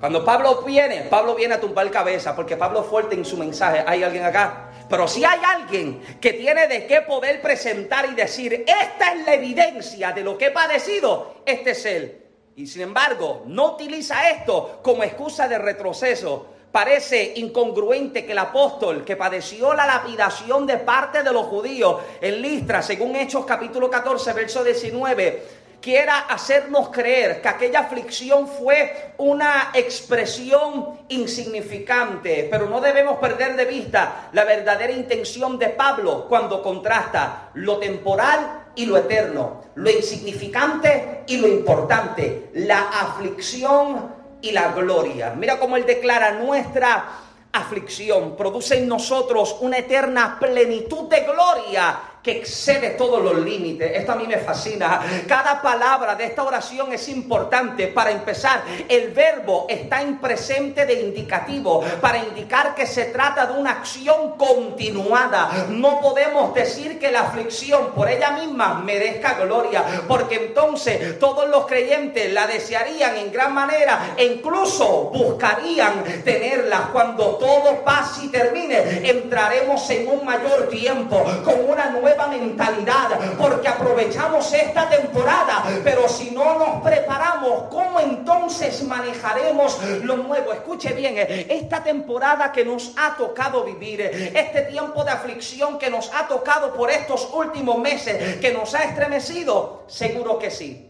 Cuando 0.00 0.24
Pablo 0.24 0.62
viene, 0.62 1.02
Pablo 1.02 1.34
viene 1.34 1.56
a 1.56 1.60
tumbar 1.60 1.90
cabeza, 1.90 2.34
porque 2.34 2.56
Pablo 2.56 2.80
es 2.80 2.86
fuerte 2.86 3.14
en 3.14 3.26
su 3.26 3.36
mensaje. 3.36 3.84
¿Hay 3.86 4.02
alguien 4.02 4.24
acá? 4.24 4.70
Pero 4.88 5.06
si 5.06 5.22
hay 5.22 5.40
alguien 5.44 6.00
que 6.18 6.32
tiene 6.32 6.66
de 6.66 6.86
qué 6.86 7.02
poder 7.02 7.42
presentar 7.42 8.08
y 8.10 8.14
decir, 8.14 8.64
esta 8.66 9.12
es 9.12 9.26
la 9.26 9.34
evidencia 9.34 10.12
de 10.12 10.24
lo 10.24 10.38
que 10.38 10.46
he 10.46 10.50
padecido, 10.50 11.42
este 11.44 11.72
es 11.72 11.84
él. 11.84 12.27
Y 12.58 12.66
sin 12.66 12.82
embargo, 12.82 13.44
no 13.46 13.74
utiliza 13.74 14.30
esto 14.30 14.80
como 14.82 15.04
excusa 15.04 15.46
de 15.46 15.58
retroceso. 15.58 16.44
Parece 16.72 17.34
incongruente 17.36 18.26
que 18.26 18.32
el 18.32 18.38
apóstol 18.38 19.04
que 19.04 19.14
padeció 19.14 19.74
la 19.74 19.86
lapidación 19.86 20.66
de 20.66 20.78
parte 20.78 21.22
de 21.22 21.32
los 21.32 21.46
judíos 21.46 22.00
en 22.20 22.42
Listra, 22.42 22.82
según 22.82 23.14
Hechos 23.14 23.46
capítulo 23.46 23.88
14, 23.88 24.32
verso 24.32 24.64
19, 24.64 25.42
quiera 25.80 26.18
hacernos 26.18 26.88
creer 26.88 27.40
que 27.40 27.46
aquella 27.46 27.78
aflicción 27.78 28.48
fue 28.48 29.12
una 29.18 29.70
expresión 29.72 30.98
insignificante, 31.10 32.48
pero 32.50 32.68
no 32.68 32.80
debemos 32.80 33.18
perder 33.18 33.54
de 33.54 33.66
vista 33.66 34.30
la 34.32 34.42
verdadera 34.42 34.92
intención 34.92 35.60
de 35.60 35.68
Pablo 35.68 36.26
cuando 36.28 36.60
contrasta 36.60 37.50
lo 37.54 37.78
temporal 37.78 38.57
y 38.78 38.86
lo 38.86 38.96
eterno, 38.96 39.60
lo 39.74 39.90
insignificante 39.90 41.24
y 41.26 41.38
lo 41.38 41.48
importante, 41.48 42.50
la 42.54 42.78
aflicción 42.78 44.14
y 44.40 44.52
la 44.52 44.72
gloria. 44.72 45.34
Mira 45.36 45.58
cómo 45.58 45.76
él 45.76 45.84
declara 45.84 46.32
nuestra 46.34 47.04
aflicción 47.52 48.36
produce 48.36 48.78
en 48.78 48.86
nosotros 48.86 49.56
una 49.60 49.78
eterna 49.78 50.38
plenitud 50.38 51.08
de 51.08 51.22
gloria 51.22 51.98
que 52.22 52.32
excede 52.32 52.90
todos 52.90 53.22
los 53.22 53.38
límites. 53.38 53.92
Esto 53.94 54.12
a 54.12 54.16
mí 54.16 54.26
me 54.26 54.38
fascina. 54.38 55.00
Cada 55.26 55.62
palabra 55.62 56.14
de 56.14 56.24
esta 56.24 56.42
oración 56.42 56.92
es 56.92 57.08
importante. 57.08 57.88
Para 57.88 58.10
empezar, 58.10 58.62
el 58.88 59.10
verbo 59.12 59.66
está 59.68 60.02
en 60.02 60.18
presente 60.18 60.84
de 60.84 60.94
indicativo 61.00 61.82
para 62.00 62.18
indicar 62.18 62.74
que 62.74 62.86
se 62.86 63.06
trata 63.06 63.46
de 63.46 63.58
una 63.58 63.70
acción 63.72 64.36
continuada. 64.36 65.66
No 65.68 66.00
podemos 66.00 66.54
decir 66.54 66.98
que 66.98 67.10
la 67.10 67.20
aflicción 67.20 67.92
por 67.94 68.08
ella 68.08 68.32
misma 68.32 68.74
merezca 68.74 69.34
gloria, 69.34 69.84
porque 70.06 70.46
entonces 70.46 71.18
todos 71.18 71.48
los 71.48 71.66
creyentes 71.66 72.32
la 72.32 72.46
desearían 72.46 73.16
en 73.16 73.32
gran 73.32 73.54
manera 73.54 74.14
e 74.16 74.24
incluso 74.24 75.10
buscarían 75.14 76.02
tenerla 76.24 76.90
cuando 76.92 77.36
todo 77.36 77.84
pase 77.84 78.24
y 78.24 78.28
termine. 78.28 79.08
Entraremos 79.08 79.88
en 79.90 80.08
un 80.08 80.24
mayor 80.24 80.68
tiempo 80.68 81.24
con 81.44 81.68
una 81.68 81.90
nueva 81.90 82.07
mentalidad, 82.28 83.36
porque 83.38 83.68
aprovechamos 83.68 84.52
esta 84.52 84.88
temporada, 84.88 85.64
pero 85.84 86.08
si 86.08 86.30
no 86.30 86.58
nos 86.58 86.82
preparamos, 86.82 87.64
¿cómo 87.70 88.00
entonces 88.00 88.82
manejaremos 88.84 89.78
lo 90.02 90.16
nuevo? 90.16 90.52
Escuche 90.52 90.92
bien, 90.92 91.14
eh, 91.18 91.46
esta 91.48 91.82
temporada 91.82 92.52
que 92.52 92.64
nos 92.64 92.92
ha 92.96 93.16
tocado 93.16 93.64
vivir, 93.64 94.00
eh, 94.00 94.32
este 94.34 94.62
tiempo 94.62 95.04
de 95.04 95.10
aflicción 95.10 95.78
que 95.78 95.90
nos 95.90 96.10
ha 96.14 96.26
tocado 96.28 96.72
por 96.74 96.90
estos 96.90 97.28
últimos 97.32 97.78
meses, 97.78 98.36
que 98.36 98.52
nos 98.52 98.74
ha 98.74 98.84
estremecido, 98.84 99.84
seguro 99.86 100.38
que 100.38 100.50
sí. 100.50 100.87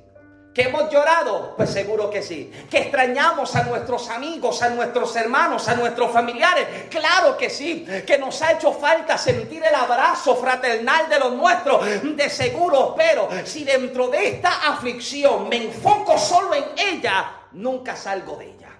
¿Que 0.59 0.64
hemos 0.64 0.90
llorado? 0.90 1.55
Pues 1.57 1.71
seguro 1.71 2.11
que 2.11 2.21
sí. 2.21 2.51
¿Que 2.68 2.79
extrañamos 2.79 3.55
a 3.55 3.62
nuestros 3.62 4.11
amigos, 4.11 4.61
a 4.61 4.71
nuestros 4.71 5.14
hermanos, 5.14 5.68
a 5.68 5.77
nuestros 5.77 6.11
familiares? 6.11 6.66
Claro 6.90 7.37
que 7.37 7.49
sí. 7.49 7.87
¿Que 8.05 8.18
nos 8.18 8.42
ha 8.42 8.55
hecho 8.55 8.73
falta 8.73 9.16
sentir 9.16 9.62
el 9.62 9.73
abrazo 9.73 10.35
fraternal 10.35 11.09
de 11.09 11.21
los 11.21 11.33
nuestros? 11.35 12.03
De 12.03 12.29
seguro, 12.29 12.92
pero 12.99 13.29
si 13.44 13.62
dentro 13.62 14.09
de 14.09 14.31
esta 14.31 14.68
aflicción 14.73 15.49
me 15.49 15.59
enfoco 15.59 16.18
solo 16.18 16.53
en 16.53 16.64
ella, 16.77 17.35
nunca 17.53 17.94
salgo 17.94 18.35
de 18.35 18.47
ella. 18.47 18.71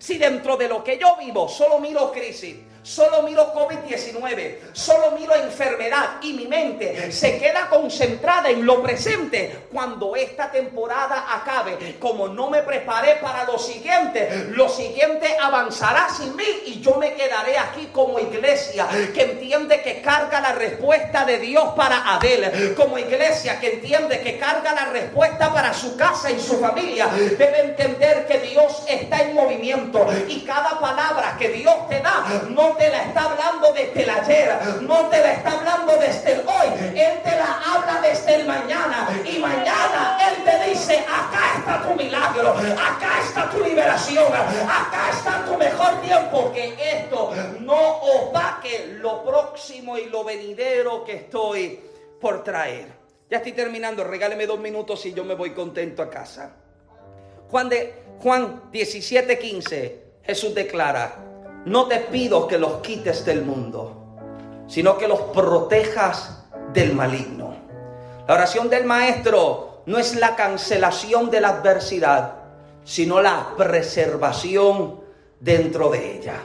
Si 0.00 0.18
dentro 0.18 0.56
de 0.56 0.66
lo 0.66 0.82
que 0.82 0.98
yo 0.98 1.14
vivo 1.20 1.48
solo 1.48 1.78
miro 1.78 2.10
crisis, 2.10 2.56
solo 2.86 3.22
miro 3.22 3.52
COVID-19, 3.52 4.72
solo 4.72 5.10
miro 5.18 5.34
enfermedad 5.34 6.18
y 6.22 6.34
mi 6.34 6.46
mente 6.46 7.10
se 7.10 7.36
queda 7.36 7.68
concentrada 7.68 8.48
en 8.48 8.64
lo 8.64 8.80
presente 8.80 9.64
cuando 9.72 10.14
esta 10.14 10.52
temporada 10.52 11.26
acabe. 11.34 11.96
Como 11.98 12.28
no 12.28 12.48
me 12.48 12.62
preparé 12.62 13.16
para 13.16 13.44
lo 13.44 13.58
siguiente, 13.58 14.50
lo 14.50 14.68
siguiente 14.68 15.36
avanzará 15.42 16.08
sin 16.10 16.36
mí 16.36 16.44
y 16.66 16.80
yo 16.80 16.94
me 16.94 17.14
quedaré 17.14 17.58
aquí 17.58 17.88
como 17.92 18.20
iglesia 18.20 18.86
que 19.12 19.22
entiende 19.22 19.82
que 19.82 20.00
carga 20.00 20.40
la 20.40 20.52
respuesta 20.52 21.24
de 21.24 21.40
Dios 21.40 21.70
para 21.76 22.14
Adel, 22.14 22.74
como 22.76 22.98
iglesia 22.98 23.58
que 23.58 23.74
entiende 23.74 24.20
que 24.20 24.38
carga 24.38 24.72
la 24.72 24.84
respuesta 24.86 25.52
para 25.52 25.74
su 25.74 25.96
casa 25.96 26.30
y 26.30 26.38
su 26.38 26.60
familia. 26.60 27.08
Debe 27.08 27.62
entender 27.62 28.26
que 28.28 28.38
Dios 28.38 28.84
está 28.88 29.22
en 29.22 29.34
movimiento 29.34 30.06
y 30.28 30.42
cada 30.42 30.78
palabra 30.78 31.36
que 31.36 31.48
Dios 31.48 31.88
te 31.88 31.98
da 32.00 32.44
no 32.50 32.75
te 32.76 32.88
la 32.90 33.04
está 33.04 33.24
hablando 33.24 33.72
desde 33.72 34.02
el 34.02 34.10
ayer, 34.10 34.58
no 34.82 35.08
te 35.08 35.20
la 35.20 35.32
está 35.32 35.52
hablando 35.52 35.96
desde 35.96 36.32
el 36.32 36.40
hoy, 36.40 36.98
Él 36.98 37.20
te 37.22 37.30
la 37.30 37.60
habla 37.64 38.00
desde 38.00 38.36
el 38.36 38.46
mañana 38.46 39.08
y 39.24 39.38
mañana 39.38 40.18
Él 40.28 40.44
te 40.44 40.70
dice, 40.70 40.98
acá 40.98 41.58
está 41.58 41.82
tu 41.82 41.94
milagro, 41.94 42.50
acá 42.50 43.20
está 43.24 43.50
tu 43.50 43.62
liberación, 43.62 44.32
acá 44.32 45.10
está 45.12 45.44
tu 45.44 45.56
mejor 45.56 46.00
tiempo, 46.00 46.52
que 46.52 46.74
esto 46.92 47.32
no 47.60 47.96
opaque 47.98 48.96
lo 49.00 49.24
próximo 49.24 49.98
y 49.98 50.06
lo 50.06 50.24
venidero 50.24 51.04
que 51.04 51.14
estoy 51.16 51.80
por 52.20 52.42
traer. 52.42 52.86
Ya 53.28 53.38
estoy 53.38 53.52
terminando, 53.52 54.04
regáleme 54.04 54.46
dos 54.46 54.58
minutos 54.58 55.04
y 55.06 55.12
yo 55.12 55.24
me 55.24 55.34
voy 55.34 55.50
contento 55.50 56.02
a 56.02 56.10
casa. 56.10 56.54
Juan, 57.50 57.68
de, 57.68 58.02
Juan 58.20 58.70
17, 58.70 59.38
15, 59.38 60.02
Jesús 60.22 60.54
declara, 60.54 61.25
no 61.66 61.86
te 61.86 61.98
pido 61.98 62.46
que 62.46 62.58
los 62.58 62.74
quites 62.74 63.24
del 63.24 63.44
mundo, 63.44 64.16
sino 64.68 64.96
que 64.96 65.08
los 65.08 65.20
protejas 65.20 66.44
del 66.72 66.94
maligno. 66.94 67.56
La 68.28 68.34
oración 68.34 68.70
del 68.70 68.84
maestro 68.84 69.82
no 69.86 69.98
es 69.98 70.14
la 70.14 70.36
cancelación 70.36 71.28
de 71.28 71.40
la 71.40 71.48
adversidad, 71.48 72.34
sino 72.84 73.20
la 73.20 73.54
preservación 73.56 75.00
dentro 75.40 75.90
de 75.90 76.18
ella. 76.18 76.40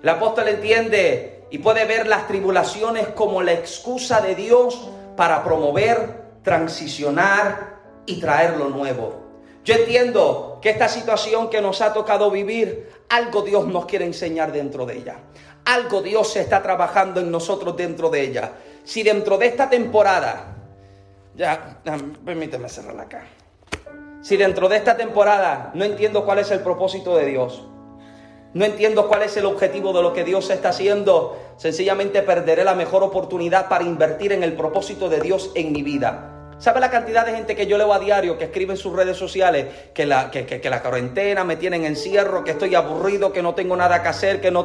El 0.00 0.08
apóstol 0.08 0.46
entiende 0.46 1.46
y 1.50 1.58
puede 1.58 1.84
ver 1.84 2.06
las 2.06 2.28
tribulaciones 2.28 3.08
como 3.08 3.42
la 3.42 3.52
excusa 3.52 4.20
de 4.20 4.36
Dios 4.36 4.88
para 5.16 5.42
promover, 5.42 6.26
transicionar 6.44 7.80
y 8.06 8.20
traer 8.20 8.56
lo 8.56 8.68
nuevo. 8.68 9.16
Yo 9.64 9.74
entiendo 9.74 10.47
que 10.60 10.70
esta 10.70 10.88
situación 10.88 11.50
que 11.50 11.60
nos 11.60 11.80
ha 11.80 11.92
tocado 11.92 12.30
vivir, 12.30 12.90
algo 13.08 13.42
Dios 13.42 13.66
nos 13.66 13.86
quiere 13.86 14.04
enseñar 14.04 14.52
dentro 14.52 14.86
de 14.86 14.98
ella. 14.98 15.18
Algo 15.64 16.02
Dios 16.02 16.34
está 16.36 16.62
trabajando 16.62 17.20
en 17.20 17.30
nosotros 17.30 17.76
dentro 17.76 18.10
de 18.10 18.22
ella. 18.22 18.52
Si 18.84 19.02
dentro 19.02 19.36
de 19.38 19.46
esta 19.46 19.68
temporada, 19.68 20.56
ya, 21.34 21.80
permíteme 22.24 22.68
cerrarla 22.68 23.02
acá. 23.02 23.26
Si 24.22 24.36
dentro 24.36 24.68
de 24.68 24.76
esta 24.76 24.96
temporada 24.96 25.70
no 25.74 25.84
entiendo 25.84 26.24
cuál 26.24 26.40
es 26.40 26.50
el 26.50 26.60
propósito 26.60 27.16
de 27.16 27.26
Dios, 27.26 27.64
no 28.54 28.64
entiendo 28.64 29.08
cuál 29.08 29.22
es 29.22 29.36
el 29.36 29.44
objetivo 29.44 29.92
de 29.92 30.02
lo 30.02 30.12
que 30.12 30.24
Dios 30.24 30.48
está 30.50 30.70
haciendo, 30.70 31.38
sencillamente 31.58 32.22
perderé 32.22 32.64
la 32.64 32.74
mejor 32.74 33.02
oportunidad 33.02 33.68
para 33.68 33.84
invertir 33.84 34.32
en 34.32 34.42
el 34.42 34.54
propósito 34.54 35.08
de 35.08 35.20
Dios 35.20 35.52
en 35.54 35.72
mi 35.72 35.82
vida. 35.82 36.37
¿Sabe 36.58 36.80
la 36.80 36.90
cantidad 36.90 37.24
de 37.24 37.32
gente 37.32 37.54
que 37.54 37.66
yo 37.66 37.78
leo 37.78 37.92
a 37.92 38.00
diario 38.00 38.36
que 38.36 38.44
escribe 38.44 38.72
en 38.72 38.76
sus 38.76 38.92
redes 38.92 39.16
sociales 39.16 39.66
que 39.94 40.04
la, 40.04 40.30
que, 40.30 40.60
la 40.68 40.82
cuarentena 40.82 41.44
me 41.44 41.54
tiene 41.54 41.76
en 41.76 41.84
encierro, 41.84 42.42
que 42.42 42.50
estoy 42.50 42.74
aburrido, 42.74 43.32
que 43.32 43.42
no 43.42 43.54
tengo 43.54 43.76
nada 43.76 44.02
que 44.02 44.08
hacer, 44.08 44.40
que 44.40 44.50
no... 44.50 44.64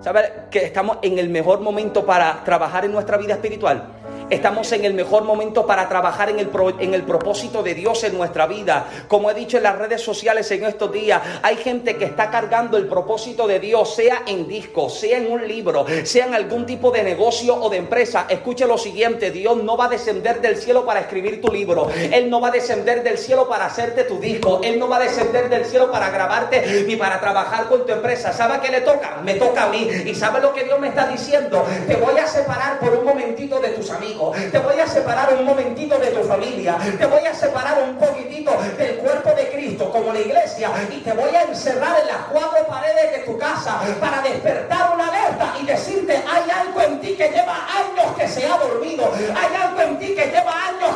¿Sabe 0.00 0.32
que 0.50 0.58
estamos 0.58 0.98
en 1.00 1.18
el 1.18 1.30
mejor 1.30 1.60
momento 1.60 2.04
para 2.04 2.44
trabajar 2.44 2.84
en 2.84 2.92
nuestra 2.92 3.16
vida 3.16 3.32
espiritual? 3.32 4.05
Estamos 4.28 4.72
en 4.72 4.84
el 4.84 4.92
mejor 4.92 5.22
momento 5.22 5.66
para 5.66 5.88
trabajar 5.88 6.30
en 6.30 6.40
el, 6.40 6.50
en 6.80 6.94
el 6.94 7.04
propósito 7.04 7.62
de 7.62 7.74
Dios 7.74 8.02
en 8.02 8.18
nuestra 8.18 8.48
vida. 8.48 8.88
Como 9.06 9.30
he 9.30 9.34
dicho 9.34 9.56
en 9.56 9.62
las 9.62 9.78
redes 9.78 10.02
sociales 10.02 10.50
en 10.50 10.64
estos 10.64 10.90
días, 10.90 11.22
hay 11.42 11.56
gente 11.56 11.96
que 11.96 12.06
está 12.06 12.28
cargando 12.28 12.76
el 12.76 12.88
propósito 12.88 13.46
de 13.46 13.60
Dios, 13.60 13.94
sea 13.94 14.24
en 14.26 14.48
disco, 14.48 14.90
sea 14.90 15.18
en 15.18 15.30
un 15.30 15.46
libro, 15.46 15.86
sea 16.02 16.26
en 16.26 16.34
algún 16.34 16.66
tipo 16.66 16.90
de 16.90 17.04
negocio 17.04 17.54
o 17.54 17.70
de 17.70 17.76
empresa. 17.76 18.26
Escuche 18.28 18.66
lo 18.66 18.76
siguiente, 18.78 19.30
Dios 19.30 19.62
no 19.62 19.76
va 19.76 19.84
a 19.84 19.90
descender 19.90 20.40
del 20.40 20.56
cielo 20.56 20.84
para 20.84 21.00
escribir 21.00 21.40
tu 21.40 21.52
libro. 21.52 21.88
Él 21.94 22.28
no 22.28 22.40
va 22.40 22.48
a 22.48 22.50
descender 22.50 23.04
del 23.04 23.18
cielo 23.18 23.48
para 23.48 23.66
hacerte 23.66 24.02
tu 24.02 24.18
disco. 24.18 24.60
Él 24.64 24.80
no 24.80 24.88
va 24.88 24.96
a 24.96 25.00
descender 25.00 25.48
del 25.48 25.64
cielo 25.66 25.92
para 25.92 26.10
grabarte 26.10 26.84
ni 26.84 26.96
para 26.96 27.20
trabajar 27.20 27.68
con 27.68 27.86
tu 27.86 27.92
empresa. 27.92 28.32
¿Sabe 28.32 28.58
qué 28.60 28.72
le 28.72 28.80
toca? 28.80 29.20
Me 29.22 29.34
toca 29.34 29.66
a 29.66 29.68
mí. 29.68 29.88
¿Y 30.04 30.16
sabe 30.16 30.40
lo 30.40 30.52
que 30.52 30.64
Dios 30.64 30.80
me 30.80 30.88
está 30.88 31.06
diciendo? 31.06 31.64
Te 31.86 31.94
voy 31.94 32.18
a 32.18 32.26
separar 32.26 32.80
por 32.80 32.92
un 32.92 33.04
momentito 33.04 33.60
de 33.60 33.68
tus 33.68 33.88
amigos. 33.92 34.15
Te 34.50 34.58
voy 34.58 34.80
a 34.80 34.86
separar 34.86 35.34
un 35.34 35.44
momentito 35.44 35.98
de 35.98 36.08
tu 36.08 36.22
familia. 36.24 36.76
Te 36.98 37.06
voy 37.06 37.24
a 37.26 37.34
separar 37.34 37.82
un 37.82 37.96
poquitito 37.96 38.52
del 38.76 38.96
cuerpo 38.96 39.30
de 39.34 39.50
Cristo 39.50 39.90
como 39.90 40.12
la 40.12 40.20
iglesia. 40.20 40.70
Y 40.90 41.00
te 41.00 41.12
voy 41.12 41.34
a 41.34 41.42
encerrar 41.42 42.00
en 42.00 42.06
las 42.06 42.24
cuatro 42.32 42.66
paredes 42.66 43.12
de 43.12 43.18
tu 43.24 43.38
casa 43.38 43.80
para 44.00 44.22
despertar 44.22 44.94
una 44.94 45.08
alerta 45.08 45.54
y 45.60 45.66
decirte, 45.66 46.14
hay 46.16 46.50
algo 46.50 46.80
en 46.80 47.00
ti 47.00 47.14
que 47.14 47.28
lleva 47.28 47.56
años 47.66 48.16
que 48.16 48.28
se 48.28 48.46
ha 48.46 48.56
dormido. 48.56 49.12
Hay 49.14 49.54
algo 49.54 49.80
en 49.80 49.98
ti 49.98 50.14
que 50.14 50.26
lleva 50.26 50.52
años 50.68 50.95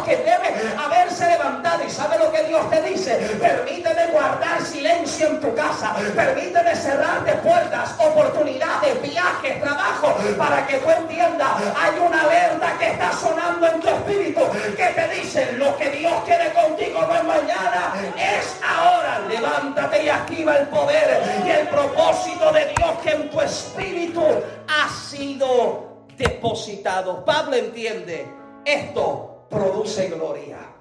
¿Y 1.86 1.90
sabe 1.90 2.18
lo 2.18 2.32
que 2.32 2.42
Dios 2.44 2.68
te 2.68 2.82
dice? 2.82 3.16
Permíteme 3.40 4.06
guardar 4.08 4.60
silencio 4.62 5.28
en 5.28 5.40
tu 5.40 5.54
casa. 5.54 5.94
Permíteme 6.14 6.74
cerrarte 6.74 7.32
puertas, 7.34 7.94
oportunidades, 7.98 9.00
viajes, 9.00 9.62
trabajo, 9.62 10.16
para 10.36 10.66
que 10.66 10.78
tú 10.78 10.90
entiendas. 10.90 11.48
Hay 11.76 11.98
una 12.00 12.22
alerta 12.22 12.76
que 12.78 12.90
está 12.90 13.12
sonando 13.12 13.68
en 13.68 13.80
tu 13.80 13.88
espíritu 13.88 14.40
que 14.76 14.86
te 14.86 15.08
dice 15.14 15.52
lo 15.52 15.76
que 15.76 15.90
Dios 15.90 16.12
quiere 16.24 16.52
contigo 16.52 17.02
no 17.02 17.14
es 17.14 17.24
mañana, 17.24 17.94
es 18.16 18.56
ahora. 18.66 19.20
Levántate 19.28 20.04
y 20.04 20.08
activa 20.08 20.56
el 20.56 20.68
poder 20.68 21.22
y 21.46 21.50
el 21.50 21.68
propósito 21.68 22.52
de 22.52 22.72
Dios 22.76 22.90
que 23.02 23.10
en 23.10 23.30
tu 23.30 23.40
espíritu 23.40 24.22
ha 24.66 24.88
sido 24.88 26.06
depositado. 26.16 27.24
Pablo 27.24 27.54
entiende, 27.54 28.26
esto 28.64 29.46
produce 29.48 30.08
gloria. 30.08 30.79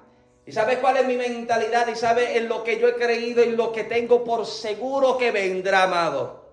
¿Y 0.50 0.52
sabes 0.52 0.78
cuál 0.78 0.96
es 0.96 1.06
mi 1.06 1.16
mentalidad? 1.16 1.86
¿Y 1.86 1.94
sabe 1.94 2.36
en 2.36 2.48
lo 2.48 2.64
que 2.64 2.80
yo 2.80 2.88
he 2.88 2.96
creído 2.96 3.44
y 3.44 3.52
lo 3.52 3.70
que 3.70 3.84
tengo 3.84 4.24
por 4.24 4.44
seguro 4.44 5.16
que 5.16 5.30
vendrá, 5.30 5.84
amado? 5.84 6.44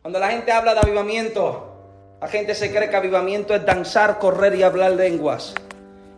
Cuando 0.00 0.20
la 0.20 0.30
gente 0.30 0.52
habla 0.52 0.72
de 0.72 0.78
avivamiento, 0.78 2.18
la 2.20 2.28
gente 2.28 2.54
se 2.54 2.72
cree 2.72 2.88
que 2.88 2.94
avivamiento 2.94 3.52
es 3.52 3.66
danzar, 3.66 4.20
correr 4.20 4.54
y 4.54 4.62
hablar 4.62 4.92
lenguas. 4.92 5.54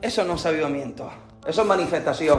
Eso 0.02 0.22
no 0.24 0.35
es 0.35 0.44
avivamiento, 0.44 1.11
eso 1.46 1.62
es 1.62 1.66
manifestación. 1.66 2.37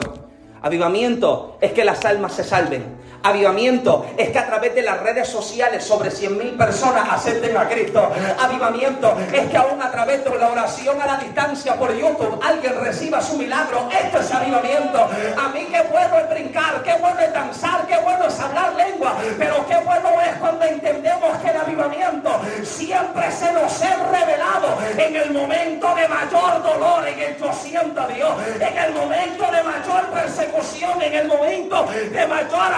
Avivamiento 0.62 1.58
es 1.60 1.72
que 1.72 1.84
las 1.84 2.04
almas 2.04 2.34
se 2.34 2.44
salven. 2.44 2.84
Avivamiento 3.26 4.06
es 4.16 4.28
que 4.28 4.38
a 4.38 4.46
través 4.46 4.72
de 4.72 4.82
las 4.82 5.00
redes 5.00 5.28
sociales 5.28 5.82
sobre 5.82 6.12
100 6.12 6.38
mil 6.38 6.50
personas 6.52 7.08
acepten 7.10 7.56
a 7.56 7.68
Cristo. 7.68 8.08
Avivamiento 8.38 9.16
es 9.32 9.50
que 9.50 9.56
aún 9.56 9.82
a 9.82 9.90
través 9.90 10.22
de 10.22 10.30
la 10.38 10.48
oración 10.48 11.02
a 11.02 11.06
la 11.06 11.16
distancia 11.16 11.74
por 11.74 11.92
YouTube 11.92 12.38
alguien 12.40 12.78
reciba 12.80 13.20
su 13.20 13.36
milagro. 13.36 13.88
Esto 13.90 14.20
es 14.20 14.32
avivamiento. 14.32 15.08
A 15.36 15.48
mí 15.48 15.66
qué 15.68 15.82
bueno 15.90 16.18
es 16.20 16.30
brincar, 16.30 16.84
qué 16.84 16.94
bueno 17.00 17.18
es 17.18 17.32
danzar, 17.32 17.84
qué 17.88 17.98
bueno 17.98 18.28
es 18.28 18.38
hablar 18.38 18.72
lengua. 18.76 19.16
Pero 19.36 19.66
qué 19.66 19.78
bueno 19.78 20.08
es 20.22 20.36
cuando 20.38 20.64
entendemos 20.64 21.36
que 21.38 21.50
el 21.50 21.56
avivamiento 21.56 22.30
siempre 22.62 23.32
se 23.32 23.52
nos 23.52 23.82
ha 23.82 23.96
revelado 24.04 24.78
en 24.96 25.16
el 25.16 25.32
momento 25.32 25.92
de 25.96 26.06
mayor 26.06 26.62
dolor, 26.62 27.08
en 27.08 27.18
el 27.18 27.36
yo 27.36 27.52
siento 27.52 28.02
a 28.02 28.06
Dios, 28.06 28.30
en 28.60 28.78
el 28.78 28.92
momento 28.92 29.50
de 29.50 29.62
mayor 29.64 30.06
persecución, 30.12 31.02
en 31.02 31.14
el 31.14 31.26
momento 31.26 31.88
de 32.12 32.26
mayor 32.28 32.72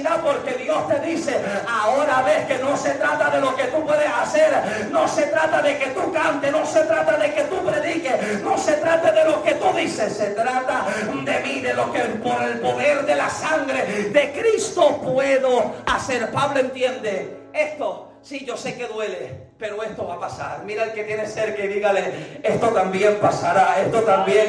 apertura 0.00 0.22
porque 0.22 0.54
Dios 0.54 0.88
te 0.88 0.98
dice, 1.00 1.40
ahora 1.68 2.22
ves 2.22 2.46
que 2.46 2.58
no 2.58 2.76
se 2.76 2.90
trata 2.94 3.30
de 3.30 3.40
lo 3.40 3.54
que 3.54 3.64
tú 3.64 3.84
puedes 3.84 4.08
hacer, 4.08 4.88
no 4.90 5.06
se 5.06 5.22
trata 5.24 5.62
de 5.62 5.78
que 5.78 5.86
tú 5.90 6.12
cantes, 6.12 6.50
no 6.50 6.64
se 6.64 6.80
trata 6.82 7.16
de 7.16 7.34
que 7.34 7.42
tú 7.44 7.56
prediques, 7.64 8.42
no 8.42 8.56
se 8.56 8.72
trata 8.74 9.12
de 9.12 9.24
lo 9.24 9.42
que 9.42 9.54
tú 9.54 9.66
dices, 9.76 10.16
se 10.16 10.30
trata 10.30 10.86
de 11.24 11.40
mí, 11.40 11.60
de 11.60 11.74
lo 11.74 11.92
que 11.92 12.00
por 12.00 12.42
el 12.42 12.60
poder 12.60 13.04
de 13.04 13.16
la 13.16 13.28
sangre 13.28 13.84
de 14.10 14.32
Cristo 14.32 15.00
puedo 15.02 15.74
hacer. 15.86 16.30
Pablo 16.30 16.60
entiende 16.60 17.48
esto 17.52 18.11
Sí, 18.22 18.44
yo 18.46 18.56
sé 18.56 18.76
que 18.76 18.86
duele, 18.86 19.48
pero 19.58 19.82
esto 19.82 20.06
va 20.06 20.14
a 20.14 20.20
pasar. 20.20 20.62
Mira 20.64 20.84
el 20.84 20.92
que 20.92 21.02
tiene 21.02 21.26
cerca 21.26 21.64
y 21.64 21.66
dígale, 21.66 22.40
esto 22.40 22.68
también 22.68 23.16
pasará, 23.20 23.80
esto 23.80 24.00
también. 24.02 24.46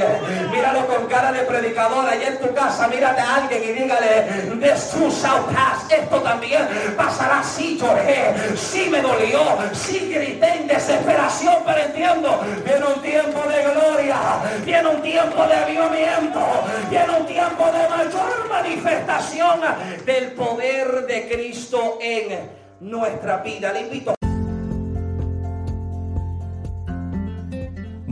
Míralo 0.52 0.86
con 0.86 1.08
cara 1.08 1.32
de 1.32 1.40
predicador 1.40 2.08
allá 2.08 2.28
en 2.28 2.38
tu 2.38 2.54
casa, 2.54 2.88
mírate 2.88 3.22
a 3.22 3.36
alguien 3.38 3.64
y 3.64 3.72
dígale, 3.72 4.28
this 4.62 4.92
too 4.92 5.10
shall 5.10 5.44
pass. 5.46 5.92
Esto 5.92 6.22
también 6.22 6.68
pasará. 6.96 7.42
Sí 7.44 7.80
lloré, 7.80 8.36
sí 8.56 8.90
me 8.92 9.02
dolió, 9.02 9.40
sí 9.74 10.12
grité 10.14 10.54
en 10.54 10.68
desesperación, 10.68 11.64
pero 11.66 11.80
entiendo, 11.80 12.42
viene 12.64 12.86
un 12.86 13.02
tiempo 13.02 13.42
de 13.50 13.64
gloria, 13.72 14.18
viene 14.64 14.88
un 14.88 15.02
tiempo 15.02 15.48
de 15.48 15.54
avivamiento, 15.56 16.42
viene 16.92 17.10
un 17.10 17.26
tiempo 17.26 17.66
de 17.72 17.90
mayor 17.90 18.50
manifestación 18.50 19.62
del 20.06 20.34
poder 20.34 21.08
de 21.08 21.28
Cristo 21.28 21.98
en 22.00 22.62
nuestra 22.80 23.38
vida. 23.38 23.72
Le 23.72 23.82
invito 23.82 24.14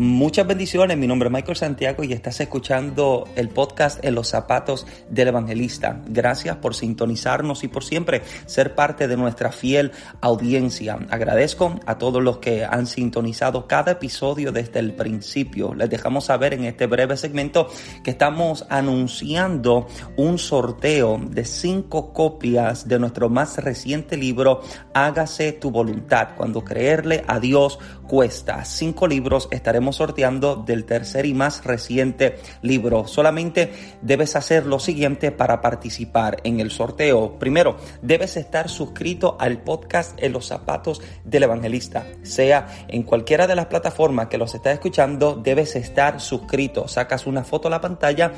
Muchas 0.04 0.48
bendiciones, 0.48 0.98
mi 0.98 1.06
nombre 1.06 1.28
es 1.28 1.32
Michael 1.32 1.58
Santiago 1.58 2.04
y 2.04 2.12
estás 2.12 2.40
escuchando 2.42 3.26
el 3.36 3.50
podcast 3.50 4.04
En 4.04 4.16
los 4.16 4.30
zapatos 4.30 4.88
del 5.12 5.28
evangelista. 5.28 6.02
Gracias 6.08 6.56
por 6.56 6.74
sintonizarnos 6.74 7.64
y 7.64 7.68
por 7.68 7.84
siempre 7.84 8.24
ser 8.48 8.74
parte 8.74 9.08
de 9.08 9.16
nuestra 9.16 9.52
fiel 9.52 9.92
audiencia. 10.20 10.98
Agradezco 11.12 11.80
a 11.86 12.00
todos 12.00 12.24
los 12.24 12.40
que 12.40 12.66
han 12.66 12.88
sintonizado 12.88 13.68
cada 13.68 13.92
episodio 13.92 14.52
desde 14.52 14.80
el 14.80 14.96
principio. 14.96 15.76
Les 15.76 15.88
dejamos 15.88 16.26
saber 16.26 16.56
en 16.56 16.66
este 16.66 16.88
breve 16.88 17.16
segmento 17.16 17.68
que 18.04 18.10
estamos 18.10 18.66
anunciando 18.72 19.86
un 20.18 20.40
sorteo 20.40 21.22
de 21.30 21.46
cinco 21.46 22.12
copias 22.12 22.88
de 22.88 22.98
nuestro 22.98 23.30
más 23.30 23.56
reciente 23.58 24.18
libro 24.18 24.62
Hágase 24.96 25.52
tu 25.52 25.70
voluntad. 25.70 26.30
Cuando 26.36 26.64
creerle 26.64 27.24
a 27.28 27.40
Dios 27.40 27.78
cuesta. 28.12 28.66
Cinco 28.66 29.08
libros 29.08 29.48
estaremos 29.52 29.96
sorteando 29.96 30.58
del 30.58 30.84
tercer 30.84 31.26
y 31.26 31.34
más 31.34 31.64
reciente 31.64 32.40
libro. 32.62 33.08
Solamente 33.08 33.72
debes 34.02 34.36
hacer 34.36 34.66
lo 34.66 34.80
siguiente 34.80 35.32
para 35.32 35.62
participar 35.62 36.42
en 36.44 36.60
el 36.60 36.72
sorteo. 36.72 37.40
Primero, 37.40 37.78
debes 38.02 38.36
estar 38.36 38.68
suscrito 38.68 39.38
al 39.40 39.60
podcast 39.60 40.22
En 40.22 40.34
los 40.34 40.46
zapatos 40.46 41.02
del 41.24 41.44
evangelista. 41.44 42.06
Sea 42.24 42.86
en 42.90 43.04
cualquiera 43.04 43.48
de 43.48 43.56
las 43.56 43.68
plataformas 43.68 44.28
que 44.28 44.38
los 44.38 44.56
estás 44.56 44.74
escuchando, 44.74 45.40
debes 45.42 45.78
estar 45.78 46.20
suscrito. 46.20 46.90
Sacas 46.90 47.26
una 47.26 47.46
foto 47.46 47.70
a 47.70 47.72
la 47.72 47.80
pantalla 47.80 48.34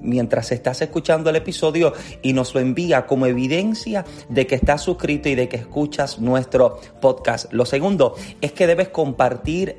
mientras 0.00 0.50
estás 0.50 0.80
escuchando 0.80 1.28
el 1.28 1.36
episodio 1.36 1.92
y 2.22 2.32
nos 2.32 2.54
lo 2.54 2.60
envía 2.60 3.04
como 3.04 3.26
evidencia 3.26 4.02
de 4.30 4.46
que 4.46 4.54
estás 4.54 4.80
suscrito 4.80 5.28
y 5.28 5.34
de 5.34 5.46
que 5.46 5.58
escuchas 5.58 6.20
nuestro 6.20 6.80
podcast. 7.02 7.52
Lo 7.52 7.66
segundo 7.66 8.14
es 8.40 8.52
que 8.52 8.66
debes 8.66 8.88
compartir 8.88 9.09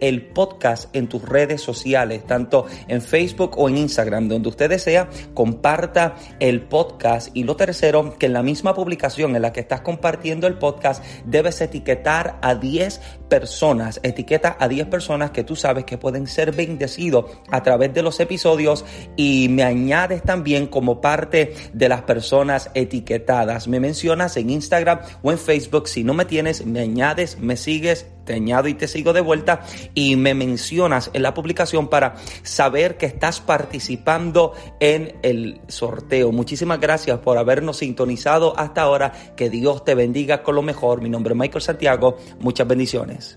el 0.01 0.21
podcast 0.27 0.95
en 0.95 1.07
tus 1.07 1.21
redes 1.21 1.61
sociales, 1.61 2.25
tanto 2.25 2.65
en 2.87 3.01
Facebook 3.01 3.57
o 3.57 3.69
en 3.69 3.77
Instagram, 3.77 4.27
donde 4.27 4.49
usted 4.49 4.69
desea, 4.69 5.09
comparta 5.33 6.15
el 6.39 6.61
podcast. 6.61 7.29
Y 7.33 7.43
lo 7.43 7.55
tercero, 7.55 8.17
que 8.17 8.27
en 8.27 8.33
la 8.33 8.43
misma 8.43 8.73
publicación 8.73 9.35
en 9.35 9.41
la 9.41 9.53
que 9.53 9.59
estás 9.61 9.81
compartiendo 9.81 10.47
el 10.47 10.57
podcast, 10.57 11.03
debes 11.25 11.61
etiquetar 11.61 12.39
a 12.41 12.55
10 12.55 13.01
personas, 13.31 14.01
etiqueta 14.03 14.57
a 14.59 14.67
10 14.67 14.87
personas 14.87 15.31
que 15.31 15.45
tú 15.45 15.55
sabes 15.55 15.85
que 15.85 15.97
pueden 15.97 16.27
ser 16.27 16.51
bendecidos 16.51 17.27
a 17.49 17.63
través 17.63 17.93
de 17.93 18.03
los 18.03 18.19
episodios 18.19 18.83
y 19.15 19.47
me 19.47 19.63
añades 19.63 20.21
también 20.21 20.67
como 20.67 20.99
parte 20.99 21.55
de 21.71 21.87
las 21.87 22.01
personas 22.01 22.69
etiquetadas. 22.73 23.69
Me 23.69 23.79
mencionas 23.79 24.35
en 24.35 24.49
Instagram 24.49 24.99
o 25.21 25.31
en 25.31 25.37
Facebook. 25.37 25.87
Si 25.87 26.03
no 26.03 26.13
me 26.13 26.25
tienes, 26.25 26.65
me 26.65 26.81
añades, 26.81 27.39
me 27.39 27.55
sigues 27.55 28.05
te 28.25 28.33
añado 28.33 28.67
y 28.67 28.73
te 28.73 28.87
sigo 28.87 29.13
de 29.13 29.21
vuelta 29.21 29.61
y 29.93 30.15
me 30.15 30.33
mencionas 30.33 31.09
en 31.13 31.23
la 31.23 31.33
publicación 31.33 31.87
para 31.87 32.15
saber 32.43 32.97
que 32.97 33.05
estás 33.05 33.41
participando 33.41 34.53
en 34.79 35.17
el 35.23 35.61
sorteo. 35.67 36.31
Muchísimas 36.31 36.79
gracias 36.79 37.19
por 37.19 37.37
habernos 37.37 37.77
sintonizado 37.77 38.57
hasta 38.57 38.81
ahora. 38.83 39.11
Que 39.35 39.49
Dios 39.49 39.83
te 39.83 39.95
bendiga 39.95 40.43
con 40.43 40.55
lo 40.55 40.61
mejor. 40.61 41.01
Mi 41.01 41.09
nombre 41.09 41.33
es 41.33 41.39
Michael 41.39 41.61
Santiago. 41.61 42.17
Muchas 42.39 42.67
bendiciones. 42.67 43.20
guys. 43.21 43.35